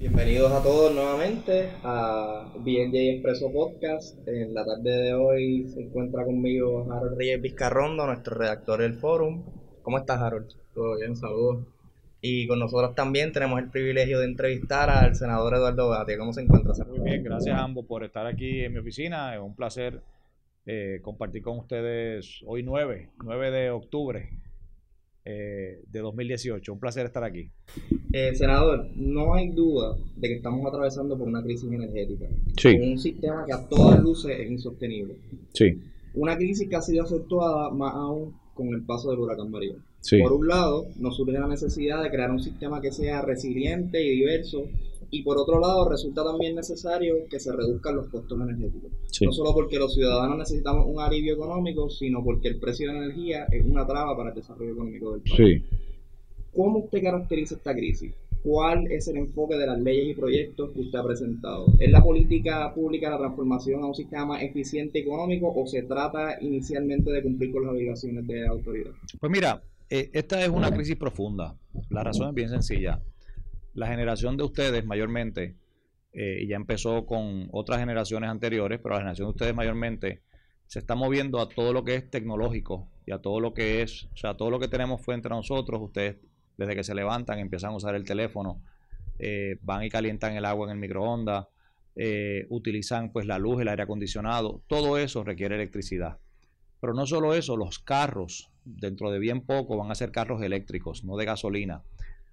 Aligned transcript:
Bienvenidos 0.00 0.50
a 0.50 0.62
todos 0.62 0.94
nuevamente 0.94 1.68
a 1.84 2.50
BNJ 2.56 2.94
Expreso 3.16 3.52
Podcast. 3.52 4.16
En 4.26 4.54
la 4.54 4.64
tarde 4.64 4.90
de 4.90 5.12
hoy 5.12 5.68
se 5.68 5.82
encuentra 5.82 6.24
conmigo 6.24 6.90
Harold 6.90 7.18
Reyes 7.18 7.42
Vizcarrondo, 7.42 8.06
nuestro 8.06 8.34
redactor 8.34 8.80
del 8.80 8.94
forum. 8.94 9.44
¿Cómo 9.82 9.98
estás, 9.98 10.22
Harold? 10.22 10.54
Todo 10.72 10.96
bien, 10.96 11.16
saludos. 11.16 11.66
Y 12.22 12.46
con 12.46 12.60
nosotros 12.60 12.94
también 12.94 13.30
tenemos 13.32 13.60
el 13.60 13.68
privilegio 13.68 14.20
de 14.20 14.24
entrevistar 14.24 14.88
al 14.88 15.14
senador 15.14 15.54
Eduardo 15.54 15.90
Batia. 15.90 16.16
¿Cómo 16.16 16.32
se 16.32 16.40
encuentra? 16.40 16.72
Muy 16.86 17.00
bien, 17.00 17.22
gracias 17.22 17.54
a 17.54 17.62
ambos 17.62 17.84
por 17.84 18.02
estar 18.02 18.26
aquí 18.26 18.64
en 18.64 18.72
mi 18.72 18.78
oficina. 18.78 19.34
Es 19.34 19.40
un 19.42 19.54
placer 19.54 20.00
eh, 20.64 21.00
compartir 21.02 21.42
con 21.42 21.58
ustedes 21.58 22.40
hoy 22.46 22.62
9, 22.62 23.10
9 23.22 23.50
de 23.50 23.70
octubre 23.70 24.30
eh, 25.24 25.82
de 25.86 26.00
2018. 26.00 26.72
Un 26.72 26.80
placer 26.80 27.06
estar 27.06 27.24
aquí. 27.24 27.50
Eh, 28.12 28.34
senador, 28.34 28.88
no 28.96 29.34
hay 29.34 29.50
duda 29.50 29.96
de 30.16 30.28
que 30.28 30.34
estamos 30.34 30.66
atravesando 30.66 31.16
por 31.16 31.28
una 31.28 31.42
crisis 31.42 31.70
energética. 31.70 32.26
Sí. 32.56 32.68
Un 32.68 32.98
sistema 32.98 33.44
que 33.46 33.52
a 33.52 33.68
todas 33.68 34.00
luces 34.02 34.38
es 34.38 34.50
insostenible. 34.50 35.16
Sí. 35.52 35.78
Una 36.14 36.36
crisis 36.36 36.68
que 36.68 36.76
ha 36.76 36.82
sido 36.82 37.04
acentuada 37.04 37.70
más 37.70 37.94
aún 37.94 38.34
con 38.54 38.68
el 38.68 38.82
paso 38.82 39.10
del 39.10 39.20
huracán 39.20 39.50
María. 39.50 39.74
Sí. 40.00 40.18
Por 40.20 40.32
un 40.32 40.48
lado, 40.48 40.86
nos 40.98 41.16
surge 41.16 41.32
la 41.32 41.46
necesidad 41.46 42.02
de 42.02 42.10
crear 42.10 42.30
un 42.30 42.42
sistema 42.42 42.80
que 42.80 42.90
sea 42.90 43.22
resiliente 43.22 44.02
y 44.02 44.10
diverso 44.10 44.64
y 45.10 45.22
por 45.22 45.38
otro 45.38 45.60
lado 45.60 45.88
resulta 45.88 46.24
también 46.24 46.54
necesario 46.54 47.16
que 47.28 47.40
se 47.40 47.52
reduzcan 47.52 47.96
los 47.96 48.08
costos 48.08 48.40
energéticos. 48.40 48.90
Sí. 49.10 49.24
No 49.24 49.32
solo 49.32 49.52
porque 49.52 49.78
los 49.78 49.94
ciudadanos 49.94 50.38
necesitamos 50.38 50.86
un 50.86 51.00
alivio 51.00 51.34
económico, 51.34 51.90
sino 51.90 52.22
porque 52.22 52.48
el 52.48 52.58
precio 52.58 52.88
de 52.88 52.98
la 52.98 53.04
energía 53.04 53.46
es 53.50 53.64
una 53.64 53.86
traba 53.86 54.16
para 54.16 54.30
el 54.30 54.36
desarrollo 54.36 54.72
económico 54.72 55.12
del 55.12 55.22
país. 55.22 55.34
Sí. 55.36 55.64
¿Cómo 56.54 56.80
usted 56.80 57.02
caracteriza 57.02 57.54
esta 57.54 57.74
crisis? 57.74 58.12
¿Cuál 58.42 58.90
es 58.90 59.06
el 59.08 59.18
enfoque 59.18 59.56
de 59.56 59.66
las 59.66 59.78
leyes 59.78 60.08
y 60.08 60.18
proyectos 60.18 60.70
que 60.72 60.80
usted 60.80 60.98
ha 60.98 61.04
presentado? 61.04 61.66
¿Es 61.78 61.90
la 61.90 62.02
política 62.02 62.72
pública 62.74 63.10
la 63.10 63.18
transformación 63.18 63.82
a 63.82 63.86
un 63.86 63.94
sistema 63.94 64.26
más 64.26 64.42
eficiente 64.42 64.98
económico 65.00 65.52
o 65.54 65.66
se 65.66 65.82
trata 65.82 66.38
inicialmente 66.40 67.12
de 67.12 67.22
cumplir 67.22 67.52
con 67.52 67.64
las 67.64 67.72
obligaciones 67.72 68.26
de 68.26 68.40
la 68.40 68.48
autoridad? 68.48 68.92
Pues 69.20 69.30
mira, 69.30 69.62
eh, 69.90 70.08
esta 70.14 70.42
es 70.42 70.48
una 70.48 70.70
crisis 70.70 70.96
profunda. 70.96 71.54
La 71.90 72.02
razón 72.02 72.28
es 72.28 72.34
bien 72.34 72.48
sencilla. 72.48 73.02
La 73.80 73.86
generación 73.86 74.36
de 74.36 74.44
ustedes 74.44 74.84
mayormente, 74.84 75.56
eh, 76.12 76.40
y 76.42 76.48
ya 76.48 76.56
empezó 76.56 77.06
con 77.06 77.48
otras 77.50 77.80
generaciones 77.80 78.28
anteriores, 78.28 78.78
pero 78.78 78.94
la 78.94 79.00
generación 79.00 79.28
de 79.28 79.30
ustedes 79.30 79.54
mayormente 79.54 80.20
se 80.66 80.80
está 80.80 80.96
moviendo 80.96 81.40
a 81.40 81.48
todo 81.48 81.72
lo 81.72 81.82
que 81.82 81.94
es 81.94 82.10
tecnológico 82.10 82.90
y 83.06 83.12
a 83.12 83.22
todo 83.22 83.40
lo 83.40 83.54
que 83.54 83.80
es, 83.80 84.04
o 84.12 84.16
sea, 84.18 84.36
todo 84.36 84.50
lo 84.50 84.60
que 84.60 84.68
tenemos 84.68 85.00
frente 85.00 85.28
a 85.28 85.30
nosotros, 85.30 85.80
ustedes 85.80 86.18
desde 86.58 86.76
que 86.76 86.84
se 86.84 86.94
levantan 86.94 87.38
empiezan 87.38 87.70
a 87.70 87.76
usar 87.76 87.94
el 87.94 88.04
teléfono, 88.04 88.60
eh, 89.18 89.56
van 89.62 89.82
y 89.82 89.88
calientan 89.88 90.36
el 90.36 90.44
agua 90.44 90.66
en 90.66 90.72
el 90.72 90.78
microondas, 90.78 91.46
eh, 91.96 92.44
utilizan 92.50 93.12
pues 93.12 93.24
la 93.24 93.38
luz, 93.38 93.62
el 93.62 93.68
aire 93.68 93.84
acondicionado, 93.84 94.60
todo 94.66 94.98
eso 94.98 95.24
requiere 95.24 95.54
electricidad. 95.54 96.18
Pero 96.82 96.92
no 96.92 97.06
solo 97.06 97.32
eso, 97.32 97.56
los 97.56 97.78
carros, 97.78 98.50
dentro 98.62 99.10
de 99.10 99.18
bien 99.18 99.40
poco, 99.40 99.78
van 99.78 99.90
a 99.90 99.94
ser 99.94 100.12
carros 100.12 100.42
eléctricos, 100.42 101.02
no 101.02 101.16
de 101.16 101.24
gasolina. 101.24 101.82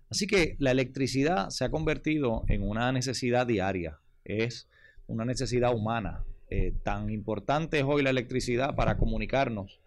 Así 0.10 0.26
que 0.28 0.56
la 0.60 0.72
electricidad 0.72 1.50
se 1.50 1.66
ha 1.66 1.70
convertido 1.70 2.44
en 2.48 2.64
una 2.64 2.92
necesidad 2.92 3.46
diaria, 3.46 4.00
es 4.24 4.68
una 5.08 5.26
necesidad 5.26 5.74
humana. 5.76 6.24
Eh, 6.50 6.74
tan 6.84 7.10
importante 7.10 7.80
es 7.80 7.84
hoy 7.84 8.04
la 8.04 8.10
electricidad 8.10 8.74
para 8.76 8.98
comunicarnos 8.98 9.82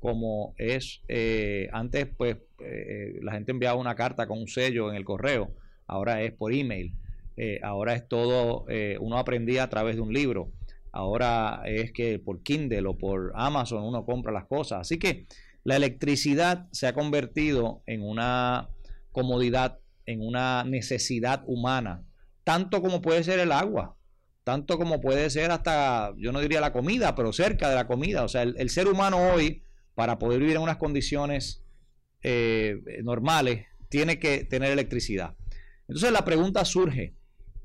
como 0.00 0.54
es 0.56 1.02
eh, 1.08 1.68
antes, 1.72 2.06
pues 2.06 2.36
eh, 2.60 3.18
la 3.22 3.32
gente 3.32 3.50
enviaba 3.50 3.78
una 3.78 3.94
carta 3.94 4.26
con 4.26 4.38
un 4.38 4.48
sello 4.48 4.88
en 4.90 4.96
el 4.96 5.04
correo, 5.04 5.50
ahora 5.86 6.22
es 6.22 6.32
por 6.32 6.52
email, 6.52 6.94
ahora 7.62 7.94
es 7.94 8.08
todo, 8.08 8.64
uno 9.00 9.18
aprendía 9.18 9.64
a 9.64 9.68
través 9.68 9.96
de 9.96 10.00
un 10.00 10.12
libro, 10.12 10.52
ahora 10.90 11.62
es 11.66 11.92
que 11.92 12.18
por 12.18 12.42
Kindle 12.42 12.86
o 12.86 12.96
por 12.96 13.32
Amazon 13.34 13.84
uno 13.84 14.06
compra 14.06 14.32
las 14.32 14.46
cosas. 14.46 14.80
Así 14.80 14.98
que 14.98 15.26
la 15.64 15.76
electricidad 15.76 16.66
se 16.72 16.86
ha 16.86 16.94
convertido 16.94 17.82
en 17.86 18.02
una 18.02 18.70
comodidad, 19.16 19.78
en 20.04 20.20
una 20.20 20.62
necesidad 20.62 21.42
humana, 21.46 22.04
tanto 22.44 22.82
como 22.82 23.00
puede 23.00 23.24
ser 23.24 23.38
el 23.38 23.50
agua, 23.50 23.96
tanto 24.44 24.76
como 24.76 25.00
puede 25.00 25.30
ser 25.30 25.52
hasta, 25.52 26.12
yo 26.18 26.32
no 26.32 26.40
diría 26.40 26.60
la 26.60 26.74
comida, 26.74 27.14
pero 27.14 27.32
cerca 27.32 27.70
de 27.70 27.76
la 27.76 27.86
comida. 27.86 28.24
O 28.24 28.28
sea, 28.28 28.42
el, 28.42 28.68
ser 28.68 28.88
humano 28.88 29.32
hoy, 29.32 29.62
para 29.94 30.18
poder 30.18 30.40
vivir 30.40 30.56
en 30.56 30.62
unas 30.62 30.76
condiciones 30.76 31.64
eh, 32.22 32.76
normales, 33.04 33.64
tiene 33.88 34.18
que 34.18 34.44
tener 34.44 34.70
electricidad. 34.70 35.34
Entonces 35.88 36.12
la 36.12 36.26
pregunta 36.26 36.66
surge, 36.66 37.16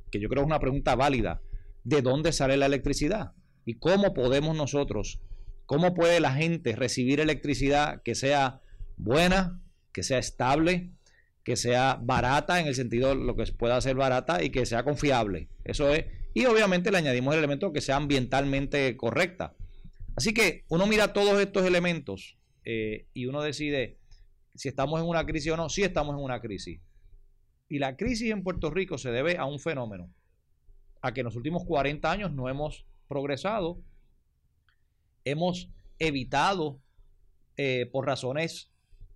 que 0.09 0.21
yo 0.21 0.29
creo 0.29 0.43
es 0.43 0.47
una 0.47 0.61
pregunta 0.61 0.95
válida, 0.95 1.41
¿de 1.83 2.01
dónde 2.01 2.31
sale 2.31 2.55
la 2.55 2.67
electricidad? 2.67 3.33
¿Y 3.65 3.77
cómo 3.77 4.13
podemos 4.13 4.55
nosotros, 4.55 5.21
cómo 5.65 5.93
puede 5.93 6.21
la 6.21 6.31
gente 6.31 6.77
recibir 6.77 7.19
electricidad 7.19 8.01
que 8.03 8.15
sea 8.15 8.61
buena, 8.95 9.61
que 9.91 10.01
sea 10.03 10.17
estable, 10.17 10.93
que 11.43 11.55
sea 11.55 11.99
barata 12.01 12.59
en 12.59 12.67
el 12.67 12.75
sentido 12.75 13.09
de 13.09 13.15
lo 13.15 13.35
que 13.35 13.45
pueda 13.53 13.79
ser 13.81 13.95
barata 13.95 14.43
y 14.43 14.49
que 14.49 14.65
sea 14.65 14.83
confiable? 14.83 15.49
Eso 15.63 15.93
es. 15.93 16.05
Y 16.33 16.45
obviamente 16.45 16.91
le 16.91 16.97
añadimos 16.97 17.33
el 17.33 17.39
elemento 17.39 17.73
que 17.73 17.81
sea 17.81 17.97
ambientalmente 17.97 18.95
correcta. 18.95 19.55
Así 20.15 20.33
que 20.33 20.65
uno 20.69 20.87
mira 20.87 21.13
todos 21.13 21.39
estos 21.41 21.65
elementos 21.65 22.37
eh, 22.63 23.07
y 23.13 23.25
uno 23.25 23.41
decide 23.41 23.97
si 24.55 24.69
estamos 24.69 24.99
en 25.01 25.07
una 25.07 25.25
crisis 25.25 25.51
o 25.51 25.57
no. 25.57 25.69
Sí 25.69 25.83
estamos 25.83 26.15
en 26.15 26.23
una 26.23 26.41
crisis. 26.41 26.79
Y 27.67 27.79
la 27.79 27.95
crisis 27.95 28.31
en 28.31 28.43
Puerto 28.43 28.69
Rico 28.69 28.97
se 28.97 29.11
debe 29.11 29.37
a 29.37 29.45
un 29.45 29.59
fenómeno, 29.59 30.13
a 31.01 31.13
que 31.13 31.21
en 31.21 31.25
los 31.25 31.35
últimos 31.35 31.63
40 31.65 32.11
años 32.11 32.31
no 32.33 32.49
hemos 32.49 32.85
progresado, 33.07 33.81
hemos 35.23 35.69
evitado, 35.97 36.81
eh, 37.57 37.89
por 37.91 38.05
razones 38.05 38.70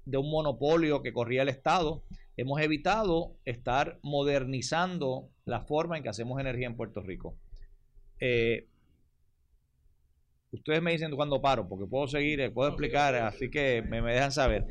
de 0.06 0.18
un 0.18 0.30
monopolio 0.30 1.02
que 1.02 1.14
corría 1.14 1.42
el 1.42 1.50
Estado, 1.50 2.04
hemos 2.38 2.62
evitado 2.62 3.34
estar 3.46 4.00
modernizando 4.04 5.30
la 5.46 5.62
forma 5.62 5.98
en 5.98 6.04
que 6.04 6.10
hacemos 6.10 6.40
energía 6.40 6.68
en 6.68 6.76
Puerto 6.76 7.02
Rico. 7.02 7.36
Eh, 8.20 8.68
ustedes 10.52 10.82
me 10.82 10.92
dicen 10.92 11.16
cuándo 11.16 11.42
paro, 11.42 11.68
porque 11.68 11.86
puedo 11.86 12.08
seguir, 12.08 12.52
puedo 12.54 12.70
explicar, 12.70 13.16
así 13.16 13.50
que 13.50 13.82
me, 13.82 14.02
me 14.02 14.14
dejan 14.14 14.32
saber. 14.32 14.66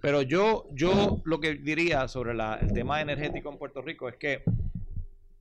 Pero 0.00 0.22
yo, 0.22 0.66
yo 0.72 1.20
lo 1.24 1.38
que 1.38 1.54
diría 1.54 2.08
sobre 2.08 2.34
la- 2.34 2.56
el 2.56 2.72
tema 2.72 3.00
energético 3.00 3.50
en 3.52 3.58
Puerto 3.58 3.82
Rico 3.82 4.08
es 4.08 4.16
que 4.16 4.42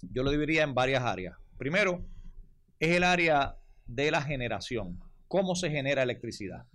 yo 0.02 0.24
lo 0.24 0.30
dividiría 0.32 0.64
en 0.64 0.76
varias 0.76 1.04
áreas. 1.04 1.36
Primero, 1.58 2.04
es 2.80 2.96
el 2.96 3.04
área 3.04 3.56
de 3.88 4.12
la 4.12 4.22
generación. 4.22 5.00
¿Cómo 5.28 5.56
se 5.56 5.72
genera 5.72 6.04
electricidad? 6.04 6.66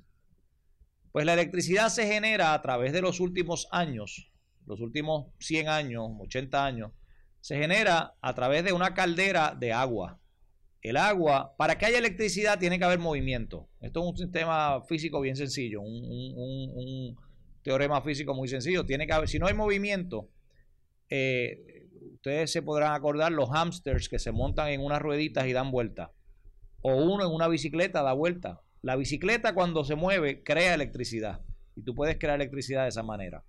Pues 1.16 1.24
la 1.24 1.32
electricidad 1.32 1.88
se 1.88 2.06
genera 2.06 2.52
a 2.52 2.60
través 2.60 2.92
de 2.92 3.00
los 3.00 3.20
últimos 3.20 3.68
años, 3.70 4.30
los 4.66 4.82
últimos 4.82 5.28
100 5.38 5.68
años, 5.70 6.10
80 6.20 6.62
años, 6.62 6.92
se 7.40 7.56
genera 7.56 8.18
a 8.20 8.34
través 8.34 8.64
de 8.64 8.74
una 8.74 8.92
caldera 8.92 9.56
de 9.58 9.72
agua. 9.72 10.20
El 10.82 10.98
agua, 10.98 11.54
para 11.56 11.78
que 11.78 11.86
haya 11.86 11.96
electricidad 11.96 12.58
tiene 12.58 12.78
que 12.78 12.84
haber 12.84 12.98
movimiento. 12.98 13.70
Esto 13.80 14.00
es 14.00 14.10
un 14.10 14.16
sistema 14.18 14.82
físico 14.82 15.18
bien 15.22 15.36
sencillo, 15.36 15.80
un, 15.80 17.16
teorema 17.62 18.02
físico 18.02 18.34
muy 18.34 18.48
sencillo. 18.48 18.84
Tiene 18.84 19.06
que 19.06 19.14
haber, 19.14 19.30
si 19.30 19.38
no 19.38 19.46
hay 19.46 19.54
movimiento, 19.54 20.28
eh, 21.08 21.88
ustedes 22.12 22.52
se 22.52 22.60
podrán 22.60 22.92
acordar 22.92 23.32
los 23.32 23.48
hamsters 23.48 24.10
que 24.10 24.18
se 24.18 24.32
montan 24.32 24.68
en 24.68 24.82
unas 24.82 25.00
rueditas 25.00 25.46
y 25.46 25.54
dan 25.54 25.70
vueltas. 25.70 26.10
O 26.82 26.94
uno 26.94 27.24
en 27.24 27.32
una 27.32 27.48
bicicleta 27.48 28.02
da 28.02 28.12
vuelta. 28.12 28.60
La 28.86 28.94
bicicleta 28.94 29.52
cuando 29.52 29.82
se 29.82 29.96
mueve 29.96 30.44
crea 30.44 30.72
electricidad. 30.72 31.40
Y 31.74 31.82
tú 31.82 31.92
puedes 31.92 32.20
crear 32.20 32.36
electricidad 32.36 32.84
de 32.84 32.90
esa 32.90 33.02
manera. 33.02 33.42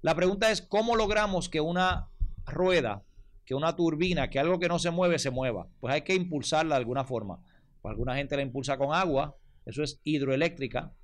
La 0.00 0.14
pregunta 0.14 0.50
es 0.50 0.62
cómo 0.62 0.96
logramos 0.96 1.50
que 1.50 1.60
una 1.60 2.08
rueda, 2.46 3.02
que 3.44 3.54
una 3.54 3.76
turbina, 3.76 4.30
que 4.30 4.38
algo 4.38 4.58
que 4.58 4.66
no 4.66 4.78
se 4.78 4.90
mueve, 4.90 5.18
se 5.18 5.30
mueva. 5.30 5.68
Pues 5.80 5.92
hay 5.92 6.00
que 6.00 6.14
impulsarla 6.14 6.76
de 6.76 6.78
alguna 6.78 7.04
forma. 7.04 7.38
Pues 7.82 7.92
alguna 7.92 8.16
gente 8.16 8.36
la 8.36 8.40
impulsa 8.40 8.78
con 8.78 8.94
agua, 8.94 9.36
eso 9.66 9.82
es 9.82 10.00
hidroeléctrica. 10.04 10.94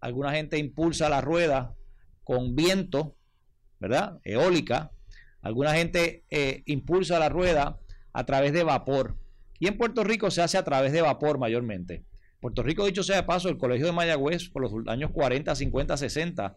Alguna 0.00 0.32
gente 0.32 0.56
impulsa 0.56 1.10
la 1.10 1.20
rueda 1.20 1.74
con 2.24 2.56
viento, 2.56 3.16
¿verdad? 3.78 4.18
Eólica. 4.24 4.92
Alguna 5.42 5.74
gente 5.74 6.24
eh, 6.30 6.62
impulsa 6.64 7.18
la 7.18 7.28
rueda 7.28 7.78
a 8.14 8.24
través 8.24 8.54
de 8.54 8.64
vapor. 8.64 9.18
Y 9.58 9.68
en 9.68 9.76
Puerto 9.76 10.04
Rico 10.04 10.30
se 10.30 10.40
hace 10.40 10.56
a 10.56 10.64
través 10.64 10.92
de 10.92 11.02
vapor 11.02 11.38
mayormente. 11.38 12.06
Puerto 12.40 12.62
Rico, 12.62 12.84
dicho 12.86 13.02
sea 13.02 13.16
de 13.16 13.22
paso, 13.22 13.48
el 13.48 13.58
Colegio 13.58 13.86
de 13.86 13.92
Mayagüez, 13.92 14.48
por 14.50 14.62
los 14.62 14.72
años 14.88 15.10
40, 15.12 15.54
50, 15.54 15.96
60, 15.96 16.56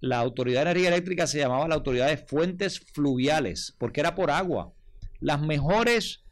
la 0.00 0.18
Autoridad 0.18 0.64
de 0.64 0.70
Energía 0.70 0.88
Eléctrica 0.88 1.26
se 1.26 1.38
llamaba 1.38 1.68
la 1.68 1.74
Autoridad 1.74 2.08
de 2.08 2.16
Fuentes 2.16 2.80
Fluviales, 2.92 3.74
porque 3.78 4.00
era 4.00 4.14
por 4.14 4.30
agua. 4.30 4.72
Las 5.20 5.40
mejores, 5.40 6.24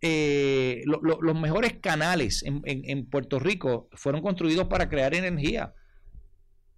eh, 0.00 0.82
lo- 0.84 1.00
lo- 1.02 1.20
los 1.20 1.38
mejores 1.40 1.74
canales 1.80 2.42
en, 2.42 2.62
en- 2.64 2.88
en 2.88 3.06
Puerto 3.06 3.38
Rico 3.38 3.88
fueron 3.92 4.22
construidos 4.22 4.68
para 4.68 4.88
crear 4.88 5.14
energía. 5.14 5.74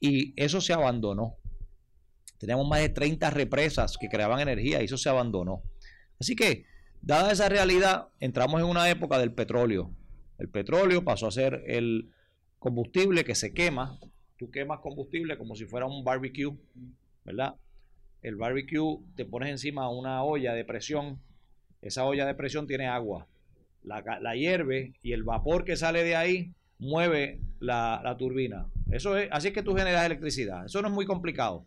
Y 0.01 0.33
eso 0.43 0.61
se 0.61 0.73
abandonó. 0.73 1.37
Teníamos 2.39 2.67
más 2.69 2.81
de 2.81 2.89
30 2.89 3.29
represas 3.31 3.99
que 3.99 4.09
creaban 4.09 4.41
energía 4.41 4.81
y 4.81 4.87
eso 4.87 4.97
se 4.97 5.11
abandonó. 5.11 5.63
Así 6.19 6.35
que, 6.35 6.65
dada 7.03 7.33
esa 7.33 7.49
realidad, 7.51 8.09
entramos 8.19 8.61
en 8.61 8.67
una 8.67 8.89
época 8.89 9.19
del 9.19 9.33
petróleo. 9.35 9.95
El 10.41 10.49
petróleo 10.49 11.05
pasó 11.05 11.27
a 11.27 11.31
ser 11.31 11.63
el 11.67 12.11
combustible 12.59 13.25
que 13.25 13.35
se 13.35 13.53
quema. 13.53 13.99
Tú 14.39 14.51
quemas 14.51 14.81
combustible 14.81 15.37
como 15.37 15.55
si 15.55 15.67
fuera 15.67 15.85
un 15.85 16.03
barbecue, 16.03 16.57
¿verdad? 17.27 17.57
El 18.23 18.37
barbecue 18.37 19.01
te 19.17 19.27
pones 19.27 19.51
encima 19.51 19.91
una 19.91 20.25
olla 20.25 20.55
de 20.55 20.65
presión. 20.65 21.21
Esa 21.83 22.07
olla 22.07 22.25
de 22.25 22.35
presión 22.35 22.67
tiene 22.67 22.87
agua. 22.87 23.27
La, 23.83 24.03
la 24.21 24.35
hierve 24.35 24.95
y 25.03 25.13
el 25.13 25.25
vapor 25.25 25.65
que 25.65 25.77
sale 25.77 26.05
de 26.05 26.17
ahí 26.17 26.53
mueve 26.79 27.41
la, 27.59 28.01
la 28.03 28.17
turbina. 28.17 28.67
Eso 28.91 29.19
es, 29.19 29.29
así 29.31 29.49
es 29.49 29.55
que 29.55 29.63
tú 29.63 29.75
generas 29.75 30.07
electricidad. 30.07 30.65
Eso 30.65 30.81
no 30.81 30.89
es 30.89 30.95
muy 30.95 31.05
complicado. 31.05 31.67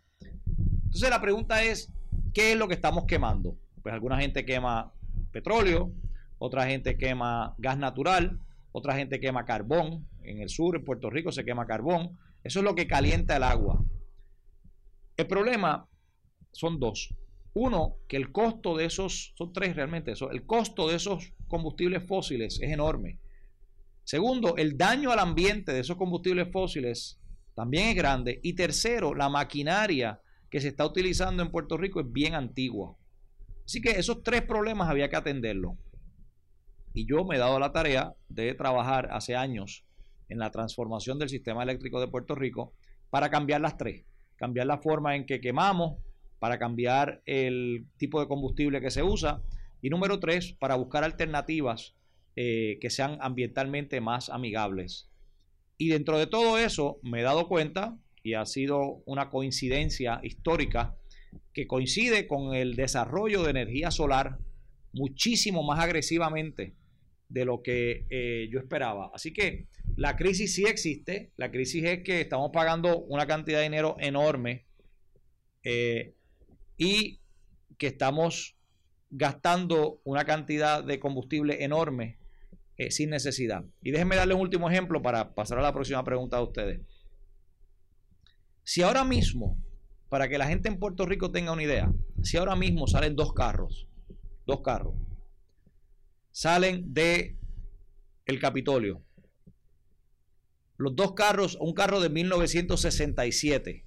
Entonces 0.86 1.12
la 1.12 1.22
pregunta 1.22 1.64
es, 1.64 1.92
¿qué 2.34 2.54
es 2.54 2.58
lo 2.58 2.68
que 2.68 2.74
estamos 2.74 3.06
quemando? 3.06 3.56
Pues 3.84 3.94
alguna 3.94 4.20
gente 4.20 4.46
quema 4.46 4.92
petróleo, 5.32 5.92
otra 6.40 6.66
gente 6.66 6.98
quema 6.98 7.54
gas 7.60 7.78
natural, 7.78 8.40
otra 8.74 8.96
gente 8.96 9.22
quema 9.22 9.46
carbón. 9.46 10.10
En 10.24 10.42
el 10.42 10.50
sur, 10.50 10.76
en 10.76 10.84
Puerto 10.84 11.10
Rico, 11.10 11.32
se 11.32 11.46
quema 11.46 11.66
carbón. 11.66 12.18
Eso 12.44 12.60
es 12.60 12.66
lo 12.66 12.76
que 12.76 12.88
calienta 12.88 13.38
el 13.38 13.44
agua. 13.44 13.82
El 15.16 15.28
problema 15.28 15.88
son 16.52 16.80
dos. 16.80 17.14
Uno, 17.54 17.98
que 18.10 18.18
el 18.18 18.32
costo 18.32 18.76
de 18.76 18.86
esos, 18.86 19.34
son 19.38 19.54
tres 19.54 19.76
realmente, 19.76 20.12
eso, 20.12 20.32
el 20.32 20.46
costo 20.46 20.90
de 20.90 20.96
esos 20.96 21.34
combustibles 21.48 22.04
fósiles 22.08 22.60
es 22.62 22.72
enorme. 22.72 23.20
Segundo, 24.04 24.58
el 24.58 24.76
daño 24.76 25.12
al 25.12 25.20
ambiente 25.20 25.72
de 25.72 25.80
esos 25.80 25.96
combustibles 25.96 26.52
fósiles 26.52 27.22
también 27.56 27.90
es 27.90 27.96
grande. 27.96 28.40
Y 28.42 28.54
tercero, 28.54 29.14
la 29.14 29.30
maquinaria 29.30 30.20
que 30.50 30.60
se 30.60 30.70
está 30.70 30.86
utilizando 30.86 31.44
en 31.44 31.52
Puerto 31.52 31.78
Rico 31.78 32.02
es 32.02 32.12
bien 32.12 32.34
antigua. 32.34 32.98
Así 33.66 33.82
que 33.82 33.92
esos 33.92 34.24
tres 34.24 34.42
problemas 34.42 34.90
había 34.90 35.10
que 35.10 35.16
atenderlos. 35.16 35.78
Y 36.94 37.08
yo 37.08 37.26
me 37.26 37.36
he 37.36 37.40
dado 37.40 37.60
la 37.60 37.72
tarea 37.72 38.14
de 38.30 38.54
trabajar 38.54 39.10
hace 39.12 39.36
años 39.36 39.84
en 40.30 40.38
la 40.38 40.52
transformación 40.52 41.18
del 41.18 41.30
sistema 41.30 41.64
eléctrico 41.64 42.00
de 42.00 42.08
Puerto 42.08 42.36
Rico 42.36 42.74
para 43.10 43.30
cambiar 43.30 43.62
las 43.62 43.78
tres. 43.78 44.06
Cambiar 44.36 44.68
la 44.68 44.78
forma 44.78 45.16
en 45.16 45.26
que 45.26 45.42
quemamos, 45.42 45.98
para 46.40 46.60
cambiar 46.60 47.22
el 47.26 47.86
tipo 47.98 48.20
de 48.20 48.28
combustible 48.28 48.82
que 48.82 48.92
se 48.92 49.02
usa. 49.02 49.42
Y 49.82 49.90
número 49.90 50.20
tres, 50.20 50.54
para 50.60 50.76
buscar 50.76 51.04
alternativas 51.04 51.96
eh, 52.36 52.78
que 52.80 52.90
sean 52.90 53.18
ambientalmente 53.22 54.02
más 54.02 54.30
amigables. 54.30 55.10
Y 55.78 55.90
dentro 55.90 56.20
de 56.20 56.28
todo 56.28 56.58
eso 56.58 57.00
me 57.02 57.22
he 57.22 57.24
dado 57.24 57.48
cuenta, 57.48 57.98
y 58.22 58.36
ha 58.36 58.46
sido 58.46 59.02
una 59.06 59.30
coincidencia 59.30 60.20
histórica, 60.24 60.96
que 61.54 61.66
coincide 61.66 62.28
con 62.28 62.54
el 62.54 62.76
desarrollo 62.76 63.44
de 63.44 63.52
energía 63.52 63.90
solar 63.90 64.38
muchísimo 64.94 65.64
más 65.64 65.80
agresivamente 65.80 66.76
de 67.34 67.46
lo 67.46 67.64
que 67.64 68.06
eh, 68.12 68.48
yo 68.52 68.60
esperaba. 68.60 69.10
Así 69.12 69.34
que 69.34 69.66
la 69.98 70.16
crisis 70.16 70.54
sí 70.54 70.66
existe, 70.66 71.32
la 71.36 71.50
crisis 71.50 71.84
es 71.84 72.04
que 72.04 72.22
estamos 72.22 72.52
pagando 72.54 73.00
una 73.06 73.26
cantidad 73.26 73.58
de 73.58 73.64
dinero 73.64 73.96
enorme 74.00 74.68
eh, 75.64 76.14
y 76.78 77.22
que 77.80 77.88
estamos 77.88 78.56
gastando 79.10 80.00
una 80.04 80.26
cantidad 80.26 80.84
de 80.84 81.00
combustible 81.00 81.64
enorme 81.64 82.20
eh, 82.78 82.92
sin 82.92 83.10
necesidad. 83.10 83.66
Y 83.82 83.90
déjenme 83.90 84.16
darle 84.16 84.36
un 84.36 84.42
último 84.42 84.70
ejemplo 84.70 85.02
para 85.02 85.34
pasar 85.34 85.58
a 85.58 85.64
la 85.64 85.74
próxima 85.74 86.04
pregunta 86.04 86.38
de 86.38 86.44
ustedes. 86.44 86.82
Si 88.62 88.84
ahora 88.84 89.04
mismo, 89.04 89.58
para 90.08 90.30
que 90.30 90.38
la 90.38 90.46
gente 90.46 90.70
en 90.70 90.78
Puerto 90.78 91.08
Rico 91.08 91.32
tenga 91.32 91.52
una 91.52 91.64
idea, 91.64 91.92
si 92.22 92.38
ahora 92.38 92.56
mismo 92.56 92.86
salen 92.86 93.16
dos 93.16 93.34
carros, 93.34 93.88
dos 94.46 94.62
carros, 94.62 94.94
salen 96.34 96.94
de 96.94 97.38
el 98.26 98.40
Capitolio, 98.42 99.02
los 100.76 100.94
dos 100.96 101.14
carros, 101.14 101.58
un 101.62 101.74
carro 101.74 102.02
de 102.02 102.10
1967 102.10 103.86